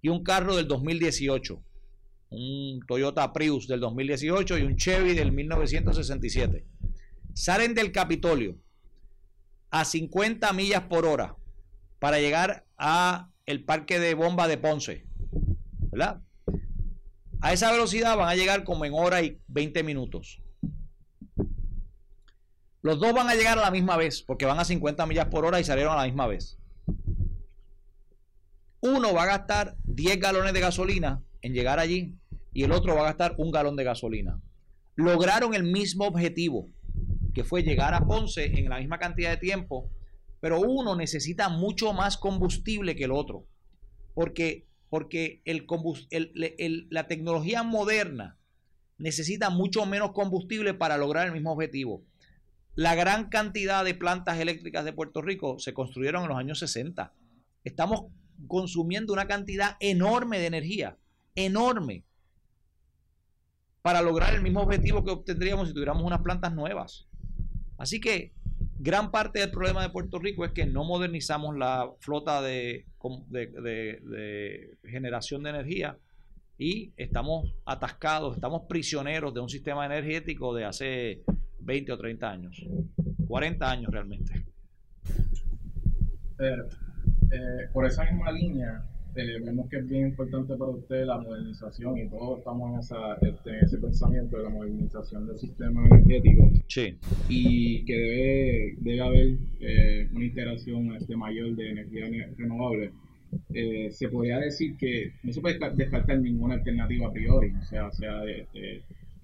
y 0.00 0.08
un 0.08 0.22
carro 0.22 0.56
del 0.56 0.68
2018, 0.68 1.62
un 2.30 2.80
Toyota 2.86 3.30
Prius 3.34 3.68
del 3.68 3.80
2018 3.80 4.56
y 4.56 4.62
un 4.62 4.76
Chevy 4.76 5.14
del 5.14 5.32
1967 5.32 6.64
salen 7.38 7.74
del 7.74 7.92
Capitolio 7.92 8.58
a 9.70 9.84
50 9.84 10.52
millas 10.54 10.82
por 10.82 11.06
hora 11.06 11.36
para 12.00 12.18
llegar 12.18 12.66
a 12.76 13.30
el 13.46 13.64
parque 13.64 14.00
de 14.00 14.14
bomba 14.14 14.48
de 14.48 14.58
Ponce, 14.58 15.06
¿verdad? 15.92 16.20
A 17.40 17.52
esa 17.52 17.70
velocidad 17.70 18.16
van 18.16 18.28
a 18.28 18.34
llegar 18.34 18.64
como 18.64 18.84
en 18.84 18.92
hora 18.92 19.22
y 19.22 19.40
20 19.46 19.84
minutos. 19.84 20.42
Los 22.82 23.00
dos 23.00 23.12
van 23.12 23.28
a 23.28 23.34
llegar 23.34 23.58
a 23.58 23.62
la 23.62 23.70
misma 23.70 23.96
vez, 23.96 24.22
porque 24.22 24.46
van 24.46 24.58
a 24.58 24.64
50 24.64 25.04
millas 25.06 25.26
por 25.26 25.44
hora 25.44 25.58
y 25.58 25.64
salieron 25.64 25.92
a 25.92 25.96
la 25.96 26.04
misma 26.04 26.26
vez. 26.26 26.58
Uno 28.80 29.12
va 29.12 29.24
a 29.24 29.38
gastar 29.38 29.76
10 29.84 30.20
galones 30.20 30.52
de 30.52 30.60
gasolina 30.60 31.22
en 31.42 31.52
llegar 31.52 31.80
allí 31.80 32.14
y 32.52 32.62
el 32.62 32.72
otro 32.72 32.94
va 32.94 33.00
a 33.00 33.04
gastar 33.04 33.34
un 33.38 33.50
galón 33.50 33.76
de 33.76 33.84
gasolina. 33.84 34.40
Lograron 34.94 35.54
el 35.54 35.64
mismo 35.64 36.06
objetivo, 36.06 36.68
que 37.34 37.44
fue 37.44 37.62
llegar 37.62 37.94
a 37.94 38.06
Ponce 38.06 38.44
en 38.44 38.68
la 38.68 38.78
misma 38.78 38.98
cantidad 38.98 39.30
de 39.30 39.36
tiempo, 39.36 39.90
pero 40.40 40.60
uno 40.60 40.94
necesita 40.94 41.48
mucho 41.48 41.92
más 41.92 42.16
combustible 42.16 42.94
que 42.94 43.04
el 43.04 43.12
otro, 43.12 43.46
porque, 44.14 44.66
porque 44.88 45.42
el, 45.44 45.66
la 46.90 47.06
tecnología 47.08 47.62
moderna 47.64 48.38
necesita 48.98 49.50
mucho 49.50 49.86
menos 49.86 50.12
combustible 50.12 50.74
para 50.74 50.96
lograr 50.96 51.26
el 51.26 51.32
mismo 51.32 51.52
objetivo. 51.52 52.02
La 52.78 52.94
gran 52.94 53.28
cantidad 53.28 53.84
de 53.84 53.92
plantas 53.92 54.38
eléctricas 54.38 54.84
de 54.84 54.92
Puerto 54.92 55.20
Rico 55.20 55.58
se 55.58 55.74
construyeron 55.74 56.22
en 56.22 56.28
los 56.28 56.38
años 56.38 56.60
60. 56.60 57.12
Estamos 57.64 58.02
consumiendo 58.46 59.12
una 59.12 59.26
cantidad 59.26 59.76
enorme 59.80 60.38
de 60.38 60.46
energía, 60.46 60.96
enorme, 61.34 62.04
para 63.82 64.00
lograr 64.00 64.32
el 64.32 64.42
mismo 64.42 64.60
objetivo 64.60 65.04
que 65.04 65.10
obtendríamos 65.10 65.66
si 65.66 65.74
tuviéramos 65.74 66.04
unas 66.04 66.22
plantas 66.22 66.54
nuevas. 66.54 67.08
Así 67.78 68.00
que 68.00 68.32
gran 68.78 69.10
parte 69.10 69.40
del 69.40 69.50
problema 69.50 69.82
de 69.82 69.90
Puerto 69.90 70.20
Rico 70.20 70.44
es 70.44 70.52
que 70.52 70.64
no 70.64 70.84
modernizamos 70.84 71.58
la 71.58 71.90
flota 71.98 72.40
de, 72.42 72.86
generación 74.84 75.42
de 75.42 75.50
energía 75.50 75.98
y 76.56 76.92
estamos 76.96 77.52
atascados, 77.64 78.36
estamos 78.36 78.68
prisioneros 78.68 79.34
de 79.34 79.40
un 79.40 79.48
sistema 79.48 79.84
energético 79.84 80.54
de 80.54 80.64
hace 80.64 81.24
20 81.68 81.92
o 81.92 81.98
30 81.98 82.30
años, 82.30 82.66
40 83.28 83.70
años 83.70 83.92
realmente. 83.92 84.32
Eh, 86.40 86.56
eh, 87.30 87.68
por 87.74 87.84
esa 87.84 88.04
misma 88.04 88.32
línea, 88.32 88.82
eh, 89.14 89.38
vemos 89.44 89.68
que 89.68 89.76
es 89.76 89.88
bien 89.88 90.08
importante 90.08 90.56
para 90.56 90.70
usted 90.70 91.04
la 91.04 91.18
modernización 91.18 91.98
y 91.98 92.08
todos 92.08 92.38
estamos 92.38 92.72
en, 92.72 92.78
esa, 92.78 93.14
este, 93.20 93.58
ese 93.60 93.76
pensamiento 93.76 94.38
de 94.38 94.44
la 94.44 94.48
modernización 94.48 95.26
del 95.26 95.38
sistema 95.38 95.86
energético. 95.86 96.50
Sí. 96.68 96.96
Y 97.28 97.84
que 97.84 97.94
debe, 97.94 98.74
debe 98.78 99.00
haber 99.00 99.38
eh, 99.60 100.08
una 100.14 100.24
integración 100.24 100.96
este, 100.96 101.16
mayor 101.16 101.54
de 101.54 101.70
energía 101.70 102.06
renovable. 102.38 102.92
Eh, 103.52 103.90
se 103.90 104.08
podría 104.08 104.38
decir 104.38 104.76
que 104.78 105.12
no 105.22 105.32
se 105.34 105.42
puede 105.42 105.58
descartar 105.74 106.18
ninguna 106.18 106.54
alternativa 106.54 107.08
a 107.08 107.12
priori, 107.12 107.52
o 107.60 107.64
sea, 107.64 107.90
sea 107.90 108.20
de, 108.20 108.46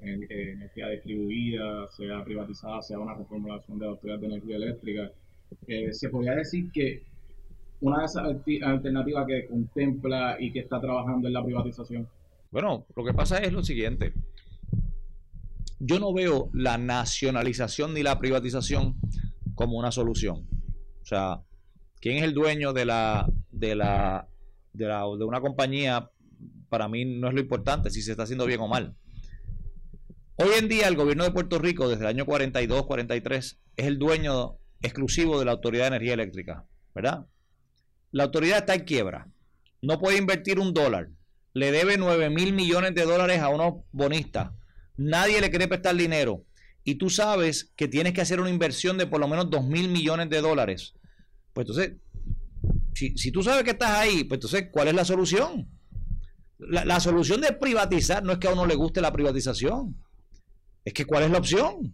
energía 0.09 0.89
distribuida, 0.89 1.87
sea 1.89 2.25
privatizada, 2.25 2.83
sea 2.83 2.99
una 2.99 3.15
reformulación 3.15 3.79
de 3.79 3.85
la 3.85 3.93
autoridad 3.93 4.19
de 4.19 4.27
energía 4.27 4.57
eléctrica. 4.57 5.11
se 5.93 6.09
podría 6.09 6.35
decir 6.35 6.71
que 6.73 7.03
una 7.81 7.99
de 7.99 8.05
esas 8.07 8.25
alternativas 8.63 9.27
que 9.27 9.47
contempla 9.47 10.37
y 10.41 10.53
que 10.53 10.61
está 10.61 10.81
trabajando 10.81 11.29
en 11.29 11.35
la 11.35 11.45
privatización? 11.45 12.09
Bueno, 12.51 12.87
lo 12.95 13.05
que 13.05 13.13
pasa 13.13 13.39
es 13.39 13.53
lo 13.53 13.63
siguiente. 13.63 14.15
Yo 15.81 15.99
no 15.99 16.15
veo 16.15 16.49
la 16.55 16.79
nacionalización 16.79 17.93
ni 17.93 18.03
la 18.03 18.19
privatización 18.19 18.97
como 19.55 19.77
una 19.77 19.91
solución. 19.91 20.47
O 21.03 21.05
sea, 21.05 21.43
¿quién 22.01 22.17
es 22.19 22.23
el 22.23 22.33
dueño 22.33 22.73
de 22.73 22.87
la 22.87 23.29
de 23.51 23.75
la 23.75 24.29
de, 24.73 24.87
la, 24.87 25.01
de 25.19 25.25
una 25.25 25.41
compañía? 25.41 26.11
Para 26.71 26.89
mí 26.89 27.05
no 27.05 27.29
es 27.29 27.35
lo 27.35 27.41
importante 27.41 27.91
si 27.91 28.01
se 28.03 28.13
está 28.13 28.23
haciendo 28.23 28.47
bien 28.47 28.61
o 28.61 28.69
mal. 28.69 28.95
Hoy 30.37 30.51
en 30.59 30.69
día 30.69 30.89
el 30.89 30.97
gobierno 30.97 31.23
de 31.23 31.31
Puerto 31.31 31.61
Rico, 31.61 31.89
desde 31.89 32.03
el 32.03 32.09
año 32.09 32.27
42, 32.27 32.87
43, 32.87 33.61
es 33.77 33.87
el 33.87 34.01
dueño 34.01 34.59
exclusivo 34.83 35.39
de 35.39 35.45
la 35.45 35.53
Autoridad 35.53 35.85
de 35.85 35.89
Energía 35.89 36.15
Eléctrica, 36.15 36.65
¿verdad? 36.93 37.27
La 38.11 38.25
autoridad 38.25 38.59
está 38.59 38.75
en 38.75 38.85
quiebra. 38.85 39.29
No 39.81 40.01
puede 40.01 40.19
invertir 40.19 40.59
un 40.59 40.75
dólar. 40.75 41.11
Le 41.53 41.71
debe 41.71 41.99
9 41.99 42.31
mil 42.31 42.53
millones 42.53 42.97
de 42.97 43.05
dólares 43.05 43.41
a 43.41 43.49
unos 43.49 43.85
bonistas. 43.93 44.51
Nadie 44.97 45.41
le 45.41 45.51
quiere 45.51 45.69
prestar 45.69 45.95
dinero. 45.95 46.45
Y 46.83 46.97
tú 46.97 47.11
sabes 47.11 47.73
que 47.77 47.87
tienes 47.87 48.13
que 48.13 48.21
hacer 48.21 48.41
una 48.41 48.51
inversión 48.51 48.99
de 48.99 49.07
por 49.07 49.21
lo 49.21 49.29
menos 49.29 49.49
2 49.51 49.65
mil 49.65 49.89
millones 49.89 50.31
de 50.31 50.41
dólares. 50.41 50.95
Pues 51.53 51.69
entonces, 51.69 51.97
si, 52.95 53.31
tú 53.31 53.45
sabes 53.45 53.63
que 53.63 53.71
estás 53.71 53.91
ahí, 53.91 54.25
pues 54.25 54.39
entonces, 54.39 54.69
¿cuál 54.73 54.89
es 54.89 54.95
la 54.95 55.05
solución? 55.05 55.69
La, 56.59 56.85
la, 56.85 56.99
solución 56.99 57.41
de 57.41 57.53
privatizar 57.53 58.25
no 58.25 58.33
es 58.33 58.39
que 58.39 58.49
a 58.49 58.53
uno 58.53 58.67
le 58.67 58.75
guste 58.75 59.01
la 59.01 59.13
privatización. 59.13 59.97
Es 60.85 60.93
que 60.93 61.05
¿cuál 61.05 61.25
es 61.25 61.31
la 61.31 61.39
opción? 61.39 61.93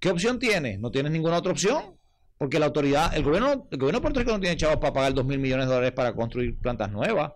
¿Qué 0.00 0.10
opción 0.10 0.38
tienes? 0.38 0.78
No 0.78 0.90
tienes 0.90 1.12
ninguna 1.12 1.38
otra 1.38 1.52
opción. 1.52 1.96
Porque 2.38 2.58
la 2.58 2.66
autoridad, 2.66 3.16
el 3.16 3.22
gobierno, 3.22 3.66
el 3.70 3.78
gobierno 3.78 3.98
de 3.98 4.02
Puerto 4.02 4.20
Rico 4.20 4.32
no 4.32 4.40
tiene 4.40 4.56
chavos 4.56 4.76
para 4.76 4.92
pagar 4.92 5.14
2 5.14 5.24
mil 5.24 5.38
millones 5.38 5.66
de 5.66 5.74
dólares 5.74 5.92
para 5.92 6.14
construir 6.14 6.58
plantas 6.58 6.90
nuevas. 6.90 7.32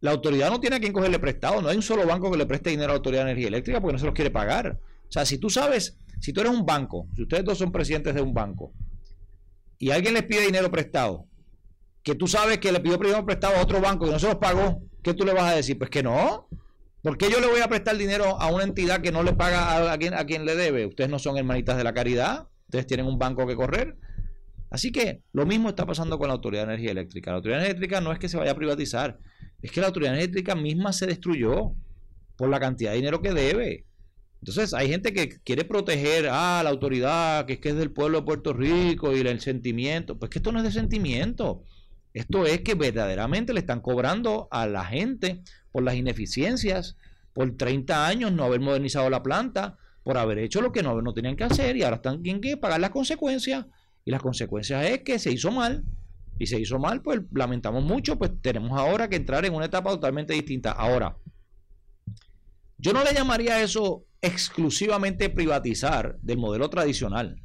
La 0.00 0.10
autoridad 0.10 0.50
no 0.50 0.58
tiene 0.58 0.76
a 0.76 0.80
quien 0.80 0.92
cogerle 0.92 1.20
prestado. 1.20 1.62
No 1.62 1.68
hay 1.68 1.76
un 1.76 1.82
solo 1.82 2.04
banco 2.04 2.30
que 2.32 2.36
le 2.36 2.46
preste 2.46 2.70
dinero 2.70 2.90
a 2.90 2.94
la 2.94 2.96
Autoridad 2.96 3.24
de 3.24 3.30
Energía 3.30 3.48
Eléctrica 3.48 3.80
porque 3.80 3.92
no 3.92 3.98
se 4.00 4.06
los 4.06 4.14
quiere 4.14 4.32
pagar. 4.32 4.80
O 5.08 5.12
sea, 5.12 5.24
si 5.24 5.38
tú 5.38 5.48
sabes, 5.48 5.96
si 6.20 6.32
tú 6.32 6.40
eres 6.40 6.52
un 6.52 6.66
banco, 6.66 7.06
si 7.14 7.22
ustedes 7.22 7.44
dos 7.44 7.58
son 7.58 7.70
presidentes 7.70 8.12
de 8.12 8.20
un 8.20 8.34
banco 8.34 8.72
y 9.78 9.90
alguien 9.90 10.14
les 10.14 10.24
pide 10.24 10.46
dinero 10.46 10.72
prestado, 10.72 11.26
que 12.02 12.16
tú 12.16 12.26
sabes 12.26 12.58
que 12.58 12.72
le 12.72 12.80
pidió 12.80 12.98
dinero 12.98 13.24
prestado 13.24 13.56
a 13.56 13.62
otro 13.62 13.80
banco 13.80 14.08
y 14.08 14.10
no 14.10 14.18
se 14.18 14.26
los 14.26 14.36
pagó, 14.36 14.82
¿qué 15.04 15.14
tú 15.14 15.24
le 15.24 15.32
vas 15.32 15.52
a 15.52 15.54
decir? 15.54 15.78
Pues 15.78 15.90
que 15.90 16.02
no. 16.02 16.48
¿Por 17.02 17.18
qué 17.18 17.28
yo 17.30 17.40
le 17.40 17.48
voy 17.48 17.60
a 17.60 17.68
prestar 17.68 17.96
dinero 17.98 18.40
a 18.40 18.46
una 18.52 18.62
entidad 18.62 19.00
que 19.00 19.10
no 19.10 19.24
le 19.24 19.32
paga 19.32 19.92
a, 19.92 19.98
quien, 19.98 20.14
a 20.14 20.24
quien 20.24 20.44
le 20.44 20.54
debe? 20.54 20.86
Ustedes 20.86 21.10
no 21.10 21.18
son 21.18 21.36
hermanitas 21.36 21.76
de 21.76 21.82
la 21.82 21.92
caridad, 21.92 22.48
ustedes 22.66 22.86
tienen 22.86 23.06
un 23.06 23.18
banco 23.18 23.44
que 23.44 23.56
correr. 23.56 23.96
Así 24.70 24.92
que 24.92 25.20
lo 25.32 25.44
mismo 25.44 25.68
está 25.68 25.84
pasando 25.84 26.16
con 26.16 26.28
la 26.28 26.34
Autoridad 26.34 26.62
de 26.62 26.74
Energía 26.74 26.92
Eléctrica. 26.92 27.32
La 27.32 27.38
Autoridad 27.38 27.64
Eléctrica 27.64 28.00
no 28.00 28.12
es 28.12 28.20
que 28.20 28.28
se 28.28 28.36
vaya 28.36 28.52
a 28.52 28.56
privatizar, 28.56 29.18
es 29.60 29.72
que 29.72 29.80
la 29.80 29.88
autoridad 29.88 30.14
energética 30.14 30.54
misma 30.54 30.92
se 30.92 31.06
destruyó 31.06 31.74
por 32.36 32.48
la 32.48 32.60
cantidad 32.60 32.92
de 32.92 32.98
dinero 32.98 33.20
que 33.20 33.32
debe. 33.32 33.84
Entonces 34.40 34.72
hay 34.72 34.88
gente 34.88 35.12
que 35.12 35.40
quiere 35.40 35.64
proteger 35.64 36.28
a 36.28 36.62
la 36.62 36.70
autoridad, 36.70 37.46
que 37.46 37.54
es 37.54 37.58
que 37.58 37.70
es 37.70 37.76
del 37.76 37.90
pueblo 37.90 38.20
de 38.20 38.26
Puerto 38.26 38.52
Rico 38.52 39.16
y 39.16 39.20
el 39.20 39.40
sentimiento. 39.40 40.18
Pues 40.20 40.30
que 40.30 40.38
esto 40.38 40.52
no 40.52 40.58
es 40.58 40.64
de 40.64 40.72
sentimiento. 40.72 41.64
Esto 42.14 42.46
es 42.46 42.60
que 42.60 42.74
verdaderamente 42.74 43.52
le 43.52 43.60
están 43.60 43.80
cobrando 43.80 44.48
a 44.50 44.66
la 44.66 44.84
gente 44.84 45.42
por 45.72 45.82
las 45.82 45.94
ineficiencias, 45.94 46.96
por 47.32 47.56
30 47.56 48.06
años 48.06 48.32
no 48.32 48.44
haber 48.44 48.60
modernizado 48.60 49.10
la 49.10 49.22
planta, 49.22 49.78
por 50.04 50.18
haber 50.18 50.38
hecho 50.38 50.60
lo 50.60 50.72
que 50.72 50.82
no, 50.82 51.00
no 51.00 51.12
tenían 51.14 51.36
que 51.36 51.44
hacer 51.44 51.76
y 51.76 51.82
ahora 51.82 51.96
están 51.96 52.22
tienen 52.22 52.40
que 52.40 52.56
pagar 52.56 52.80
las 52.80 52.90
consecuencias. 52.90 53.66
Y 54.04 54.10
las 54.10 54.20
consecuencias 54.20 54.84
es 54.84 55.00
que 55.02 55.18
se 55.18 55.32
hizo 55.32 55.50
mal 55.50 55.84
y 56.38 56.46
se 56.46 56.60
hizo 56.60 56.78
mal, 56.78 57.02
pues 57.02 57.20
lamentamos 57.32 57.84
mucho, 57.84 58.18
pues 58.18 58.32
tenemos 58.40 58.78
ahora 58.78 59.08
que 59.08 59.16
entrar 59.16 59.44
en 59.44 59.54
una 59.54 59.66
etapa 59.66 59.90
totalmente 59.90 60.34
distinta. 60.34 60.72
Ahora, 60.72 61.16
yo 62.78 62.92
no 62.92 63.04
le 63.04 63.14
llamaría 63.14 63.62
eso 63.62 64.04
exclusivamente 64.20 65.30
privatizar 65.30 66.18
del 66.20 66.38
modelo 66.38 66.68
tradicional. 66.68 67.40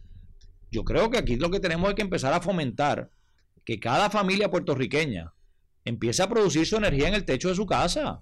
Yo 0.72 0.84
creo 0.84 1.10
que 1.10 1.20
aquí 1.20 1.36
lo 1.36 1.52
que 1.52 1.60
tenemos 1.60 1.90
es 1.90 1.96
que 1.96 2.02
empezar 2.02 2.34
a 2.34 2.42
fomentar 2.42 3.10
que 3.64 3.80
cada 3.80 4.10
familia 4.10 4.50
puertorriqueña 4.50 5.34
empiece 5.88 6.22
a 6.22 6.30
producir 6.30 6.66
su 6.66 6.76
energía 6.76 7.08
en 7.08 7.14
el 7.14 7.26
techo 7.26 7.50
de 7.50 7.56
su 7.56 7.66
casa. 7.66 8.22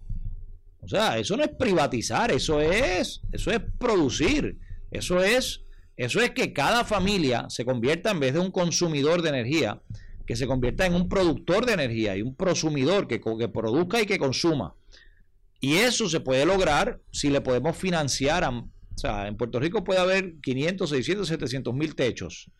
O 0.81 0.87
sea, 0.87 1.17
eso 1.17 1.35
no 1.35 1.43
es 1.43 1.49
privatizar, 1.49 2.31
eso 2.31 2.61
es, 2.61 3.21
eso 3.31 3.51
es 3.51 3.59
producir, 3.79 4.57
eso 4.91 5.23
es, 5.23 5.61
eso 5.97 6.21
es 6.21 6.31
que 6.31 6.53
cada 6.53 6.85
familia 6.85 7.47
se 7.49 7.65
convierta 7.65 8.11
en 8.11 8.19
vez 8.19 8.33
de 8.33 8.39
un 8.39 8.51
consumidor 8.51 9.23
de 9.23 9.29
energía, 9.29 9.81
que 10.27 10.35
se 10.35 10.45
convierta 10.45 10.85
en 10.85 10.93
un 10.93 11.09
productor 11.09 11.65
de 11.65 11.73
energía 11.73 12.15
y 12.15 12.21
un 12.21 12.35
prosumidor 12.35 13.07
que, 13.07 13.19
que 13.19 13.47
produzca 13.47 13.99
y 14.01 14.05
que 14.05 14.19
consuma. 14.19 14.75
Y 15.59 15.77
eso 15.77 16.07
se 16.07 16.19
puede 16.19 16.45
lograr 16.45 16.99
si 17.11 17.29
le 17.29 17.41
podemos 17.41 17.75
financiar. 17.75 18.43
A, 18.43 18.49
o 18.49 18.69
sea, 18.95 19.27
en 19.27 19.37
Puerto 19.37 19.59
Rico 19.59 19.83
puede 19.83 19.99
haber 19.99 20.35
500, 20.41 20.89
600, 20.89 21.27
700 21.27 21.73
mil 21.73 21.95
techos. 21.95 22.51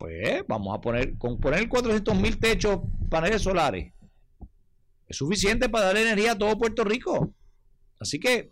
Pues 0.00 0.46
vamos 0.48 0.74
a 0.74 0.80
poner, 0.80 1.18
con 1.18 1.38
poner 1.38 1.68
400 1.68 2.18
mil 2.18 2.38
techos, 2.38 2.80
paneles 3.10 3.42
solares, 3.42 3.92
es 5.06 5.14
suficiente 5.14 5.68
para 5.68 5.86
darle 5.86 6.00
energía 6.00 6.32
a 6.32 6.38
todo 6.38 6.56
Puerto 6.56 6.84
Rico. 6.84 7.34
Así 7.98 8.18
que 8.18 8.50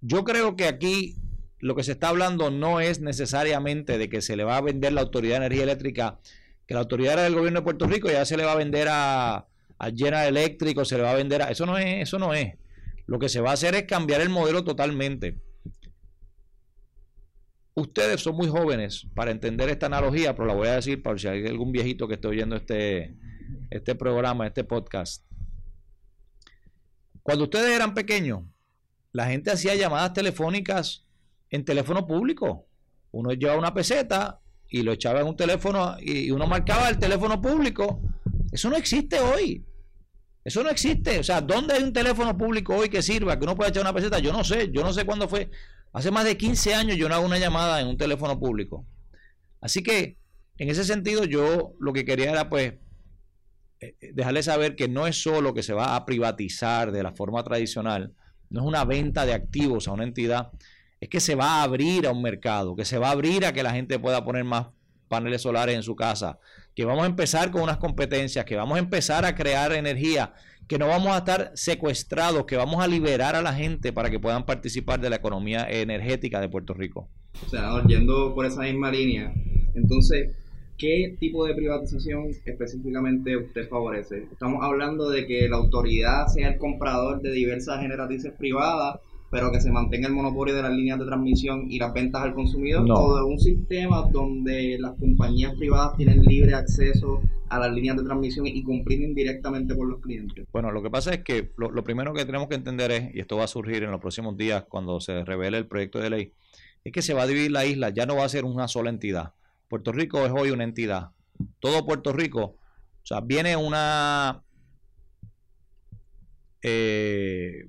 yo 0.00 0.24
creo 0.24 0.56
que 0.56 0.64
aquí 0.64 1.14
lo 1.60 1.76
que 1.76 1.84
se 1.84 1.92
está 1.92 2.08
hablando 2.08 2.50
no 2.50 2.80
es 2.80 3.00
necesariamente 3.00 3.96
de 3.96 4.08
que 4.08 4.20
se 4.20 4.34
le 4.34 4.42
va 4.42 4.56
a 4.56 4.60
vender 4.60 4.92
la 4.92 5.02
Autoridad 5.02 5.38
de 5.38 5.46
Energía 5.46 5.62
Eléctrica 5.62 6.18
que 6.66 6.74
la 6.74 6.80
autoridad 6.80 7.22
del 7.22 7.36
gobierno 7.36 7.60
de 7.60 7.64
Puerto 7.64 7.86
Rico 7.86 8.10
ya 8.10 8.24
se 8.24 8.36
le 8.36 8.44
va 8.44 8.52
a 8.52 8.56
vender 8.56 8.88
a, 8.90 9.46
a 9.78 9.90
General 9.94 10.26
Electric 10.26 10.84
se 10.84 10.96
le 10.96 11.04
va 11.04 11.12
a 11.12 11.14
vender 11.14 11.42
a... 11.42 11.50
Eso 11.52 11.64
no 11.64 11.78
es, 11.78 12.02
eso 12.02 12.18
no 12.18 12.34
es. 12.34 12.54
Lo 13.06 13.20
que 13.20 13.28
se 13.28 13.40
va 13.40 13.50
a 13.50 13.54
hacer 13.54 13.76
es 13.76 13.84
cambiar 13.84 14.20
el 14.20 14.30
modelo 14.30 14.64
totalmente. 14.64 15.38
Ustedes 17.78 18.20
son 18.20 18.34
muy 18.34 18.48
jóvenes 18.48 19.06
para 19.14 19.30
entender 19.30 19.68
esta 19.68 19.86
analogía, 19.86 20.34
pero 20.34 20.48
la 20.48 20.54
voy 20.54 20.66
a 20.66 20.74
decir 20.74 21.00
para 21.00 21.16
si 21.16 21.28
hay 21.28 21.46
algún 21.46 21.70
viejito 21.70 22.08
que 22.08 22.14
esté 22.14 22.26
oyendo 22.26 22.56
este, 22.56 23.14
este 23.70 23.94
programa, 23.94 24.48
este 24.48 24.64
podcast. 24.64 25.24
Cuando 27.22 27.44
ustedes 27.44 27.70
eran 27.70 27.94
pequeños, 27.94 28.42
la 29.12 29.26
gente 29.26 29.52
hacía 29.52 29.76
llamadas 29.76 30.12
telefónicas 30.12 31.06
en 31.50 31.64
teléfono 31.64 32.04
público. 32.04 32.66
Uno 33.12 33.32
llevaba 33.32 33.60
una 33.60 33.72
peseta 33.72 34.40
y 34.68 34.82
lo 34.82 34.90
echaba 34.90 35.20
en 35.20 35.28
un 35.28 35.36
teléfono 35.36 35.94
y 36.00 36.32
uno 36.32 36.48
marcaba 36.48 36.88
el 36.88 36.98
teléfono 36.98 37.40
público. 37.40 38.02
Eso 38.50 38.70
no 38.70 38.76
existe 38.76 39.20
hoy. 39.20 39.64
Eso 40.44 40.64
no 40.64 40.70
existe. 40.70 41.20
O 41.20 41.22
sea, 41.22 41.40
¿dónde 41.40 41.74
hay 41.74 41.84
un 41.84 41.92
teléfono 41.92 42.36
público 42.36 42.74
hoy 42.74 42.88
que 42.88 43.02
sirva, 43.02 43.38
que 43.38 43.44
uno 43.44 43.54
pueda 43.54 43.70
echar 43.70 43.82
una 43.82 43.94
peseta? 43.94 44.18
Yo 44.18 44.32
no 44.32 44.42
sé. 44.42 44.68
Yo 44.72 44.82
no 44.82 44.92
sé 44.92 45.04
cuándo 45.04 45.28
fue. 45.28 45.48
Hace 45.92 46.10
más 46.10 46.24
de 46.24 46.36
15 46.36 46.74
años 46.74 46.96
yo 46.96 47.08
no 47.08 47.14
hago 47.14 47.26
una 47.26 47.38
llamada 47.38 47.80
en 47.80 47.88
un 47.88 47.96
teléfono 47.96 48.38
público. 48.38 48.86
Así 49.60 49.82
que, 49.82 50.18
en 50.58 50.68
ese 50.68 50.84
sentido, 50.84 51.24
yo 51.24 51.74
lo 51.80 51.92
que 51.92 52.04
quería 52.04 52.30
era, 52.30 52.48
pues, 52.48 52.74
eh, 53.80 53.96
eh, 54.00 54.12
dejarle 54.12 54.42
saber 54.42 54.76
que 54.76 54.88
no 54.88 55.06
es 55.06 55.22
solo 55.22 55.54
que 55.54 55.62
se 55.62 55.72
va 55.72 55.96
a 55.96 56.04
privatizar 56.04 56.92
de 56.92 57.02
la 57.02 57.12
forma 57.12 57.42
tradicional, 57.42 58.12
no 58.50 58.60
es 58.60 58.66
una 58.66 58.84
venta 58.84 59.24
de 59.24 59.34
activos 59.34 59.88
a 59.88 59.92
una 59.92 60.04
entidad, 60.04 60.50
es 61.00 61.08
que 61.08 61.20
se 61.20 61.34
va 61.34 61.60
a 61.60 61.62
abrir 61.62 62.06
a 62.06 62.10
un 62.10 62.22
mercado, 62.22 62.74
que 62.74 62.84
se 62.84 62.98
va 62.98 63.08
a 63.08 63.12
abrir 63.12 63.44
a 63.44 63.52
que 63.52 63.62
la 63.62 63.72
gente 63.72 63.98
pueda 63.98 64.24
poner 64.24 64.44
más 64.44 64.68
paneles 65.08 65.42
solares 65.42 65.74
en 65.74 65.82
su 65.82 65.96
casa, 65.96 66.38
que 66.74 66.84
vamos 66.84 67.04
a 67.04 67.06
empezar 67.06 67.50
con 67.50 67.62
unas 67.62 67.78
competencias, 67.78 68.44
que 68.44 68.56
vamos 68.56 68.76
a 68.76 68.80
empezar 68.80 69.24
a 69.24 69.34
crear 69.34 69.72
energía, 69.72 70.34
que 70.68 70.78
no 70.78 70.86
vamos 70.86 71.08
a 71.08 71.18
estar 71.18 71.50
secuestrados, 71.54 72.44
que 72.44 72.56
vamos 72.56 72.84
a 72.84 72.86
liberar 72.86 73.34
a 73.34 73.42
la 73.42 73.54
gente 73.54 73.92
para 73.92 74.10
que 74.10 74.20
puedan 74.20 74.44
participar 74.44 75.00
de 75.00 75.08
la 75.08 75.16
economía 75.16 75.66
energética 75.68 76.40
de 76.40 76.48
Puerto 76.50 76.74
Rico. 76.74 77.08
O 77.44 77.48
sea, 77.48 77.82
yendo 77.86 78.34
por 78.34 78.44
esa 78.44 78.60
misma 78.60 78.90
línea, 78.90 79.32
entonces, 79.74 80.36
¿qué 80.76 81.16
tipo 81.18 81.46
de 81.46 81.54
privatización 81.54 82.26
específicamente 82.44 83.34
usted 83.36 83.66
favorece? 83.68 84.28
Estamos 84.30 84.62
hablando 84.62 85.08
de 85.08 85.26
que 85.26 85.48
la 85.48 85.56
autoridad 85.56 86.26
sea 86.26 86.50
el 86.50 86.58
comprador 86.58 87.22
de 87.22 87.32
diversas 87.32 87.80
generatrices 87.80 88.32
privadas 88.32 89.00
pero 89.30 89.52
que 89.52 89.60
se 89.60 89.70
mantenga 89.70 90.08
el 90.08 90.14
monopolio 90.14 90.54
de 90.54 90.62
las 90.62 90.72
líneas 90.72 90.98
de 90.98 91.04
transmisión 91.04 91.70
y 91.70 91.78
las 91.78 91.92
ventas 91.92 92.22
al 92.22 92.34
consumidor, 92.34 92.86
o 92.90 93.16
de 93.16 93.24
un 93.24 93.38
sistema 93.38 94.08
donde 94.10 94.78
las 94.78 94.92
compañías 94.98 95.54
privadas 95.54 95.96
tienen 95.96 96.22
libre 96.22 96.54
acceso 96.54 97.20
a 97.48 97.58
las 97.58 97.72
líneas 97.72 97.96
de 97.96 98.04
transmisión 98.04 98.46
y 98.46 98.62
cumplir 98.62 99.00
indirectamente 99.02 99.74
por 99.74 99.88
los 99.88 100.00
clientes. 100.00 100.46
Bueno, 100.52 100.70
lo 100.70 100.82
que 100.82 100.90
pasa 100.90 101.12
es 101.12 101.22
que 101.24 101.52
lo, 101.56 101.70
lo, 101.70 101.84
primero 101.84 102.12
que 102.14 102.24
tenemos 102.24 102.48
que 102.48 102.54
entender 102.54 102.90
es, 102.90 103.14
y 103.14 103.20
esto 103.20 103.36
va 103.36 103.44
a 103.44 103.48
surgir 103.48 103.82
en 103.82 103.90
los 103.90 104.00
próximos 104.00 104.36
días 104.36 104.64
cuando 104.68 105.00
se 105.00 105.24
revele 105.24 105.58
el 105.58 105.66
proyecto 105.66 105.98
de 105.98 106.10
ley, 106.10 106.32
es 106.84 106.92
que 106.92 107.02
se 107.02 107.14
va 107.14 107.22
a 107.22 107.26
dividir 107.26 107.50
la 107.50 107.66
isla, 107.66 107.90
ya 107.90 108.06
no 108.06 108.16
va 108.16 108.24
a 108.24 108.28
ser 108.28 108.44
una 108.44 108.68
sola 108.68 108.90
entidad. 108.90 109.34
Puerto 109.68 109.92
Rico 109.92 110.24
es 110.24 110.32
hoy 110.32 110.50
una 110.50 110.64
entidad. 110.64 111.10
Todo 111.60 111.84
Puerto 111.84 112.12
Rico, 112.12 112.42
o 112.42 113.06
sea, 113.06 113.20
viene 113.20 113.56
una... 113.56 114.42
Eh, 116.62 117.68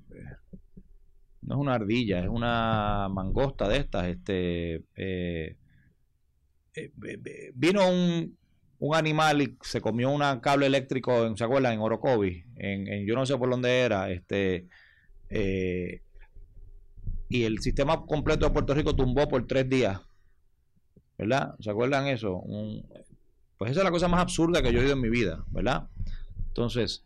no 1.50 1.56
es 1.56 1.62
una 1.62 1.74
ardilla, 1.74 2.20
es 2.20 2.30
una 2.30 3.10
mangosta 3.10 3.68
de 3.68 3.78
estas. 3.78 4.06
Este, 4.06 4.84
eh, 4.96 5.58
eh, 6.76 6.92
vino 7.56 7.90
un, 7.90 8.38
un, 8.78 8.96
animal 8.96 9.42
y 9.42 9.58
se 9.62 9.82
comió 9.82 10.12
un 10.12 10.22
cable 10.42 10.68
eléctrico, 10.68 11.36
¿se 11.36 11.44
acuerdan? 11.44 11.74
En 11.74 11.80
Orocovi, 11.80 12.46
en, 12.56 13.04
yo 13.08 13.16
no 13.16 13.26
sé 13.26 13.36
por 13.36 13.50
dónde 13.50 13.80
era, 13.80 14.12
este, 14.12 14.68
eh, 15.32 16.04
y 17.30 17.44
el 17.44 17.60
sistema 17.60 18.06
completo 18.06 18.46
de 18.46 18.54
Puerto 18.54 18.76
Rico 18.76 18.96
tumbó 18.96 19.28
por 19.28 19.48
tres 19.48 19.68
días, 19.68 20.00
¿verdad? 21.18 21.56
¿Se 21.60 21.72
acuerdan 21.72 22.06
eso? 22.06 22.44
pues 23.58 23.72
esa 23.72 23.82
es 23.82 23.86
la 23.86 23.92
cosa 23.92 24.08
más 24.08 24.22
absurda 24.22 24.62
que 24.62 24.72
yo 24.72 24.80
he 24.80 24.84
oído 24.84 24.94
en 24.94 25.02
mi 25.02 25.10
vida, 25.10 25.44
¿verdad? 25.48 25.90
Entonces, 26.48 27.04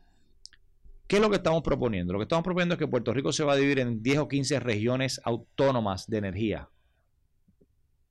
¿Qué 1.08 1.18
es 1.18 1.22
lo 1.22 1.30
que 1.30 1.36
estamos 1.36 1.62
proponiendo? 1.64 2.14
Lo 2.14 2.20
que 2.20 2.24
estamos 2.24 2.44
proponiendo 2.44 2.76
es 2.76 2.80
que 2.80 2.88
Puerto 2.88 3.14
Rico 3.14 3.32
se 3.32 3.44
va 3.44 3.54
a 3.54 3.58
dividir 3.58 3.80
en 3.80 4.02
10 4.02 4.20
o 4.20 4.28
15 4.28 4.60
regiones 4.60 5.22
autónomas 5.24 6.08
de 6.08 6.18
energía. 6.18 6.70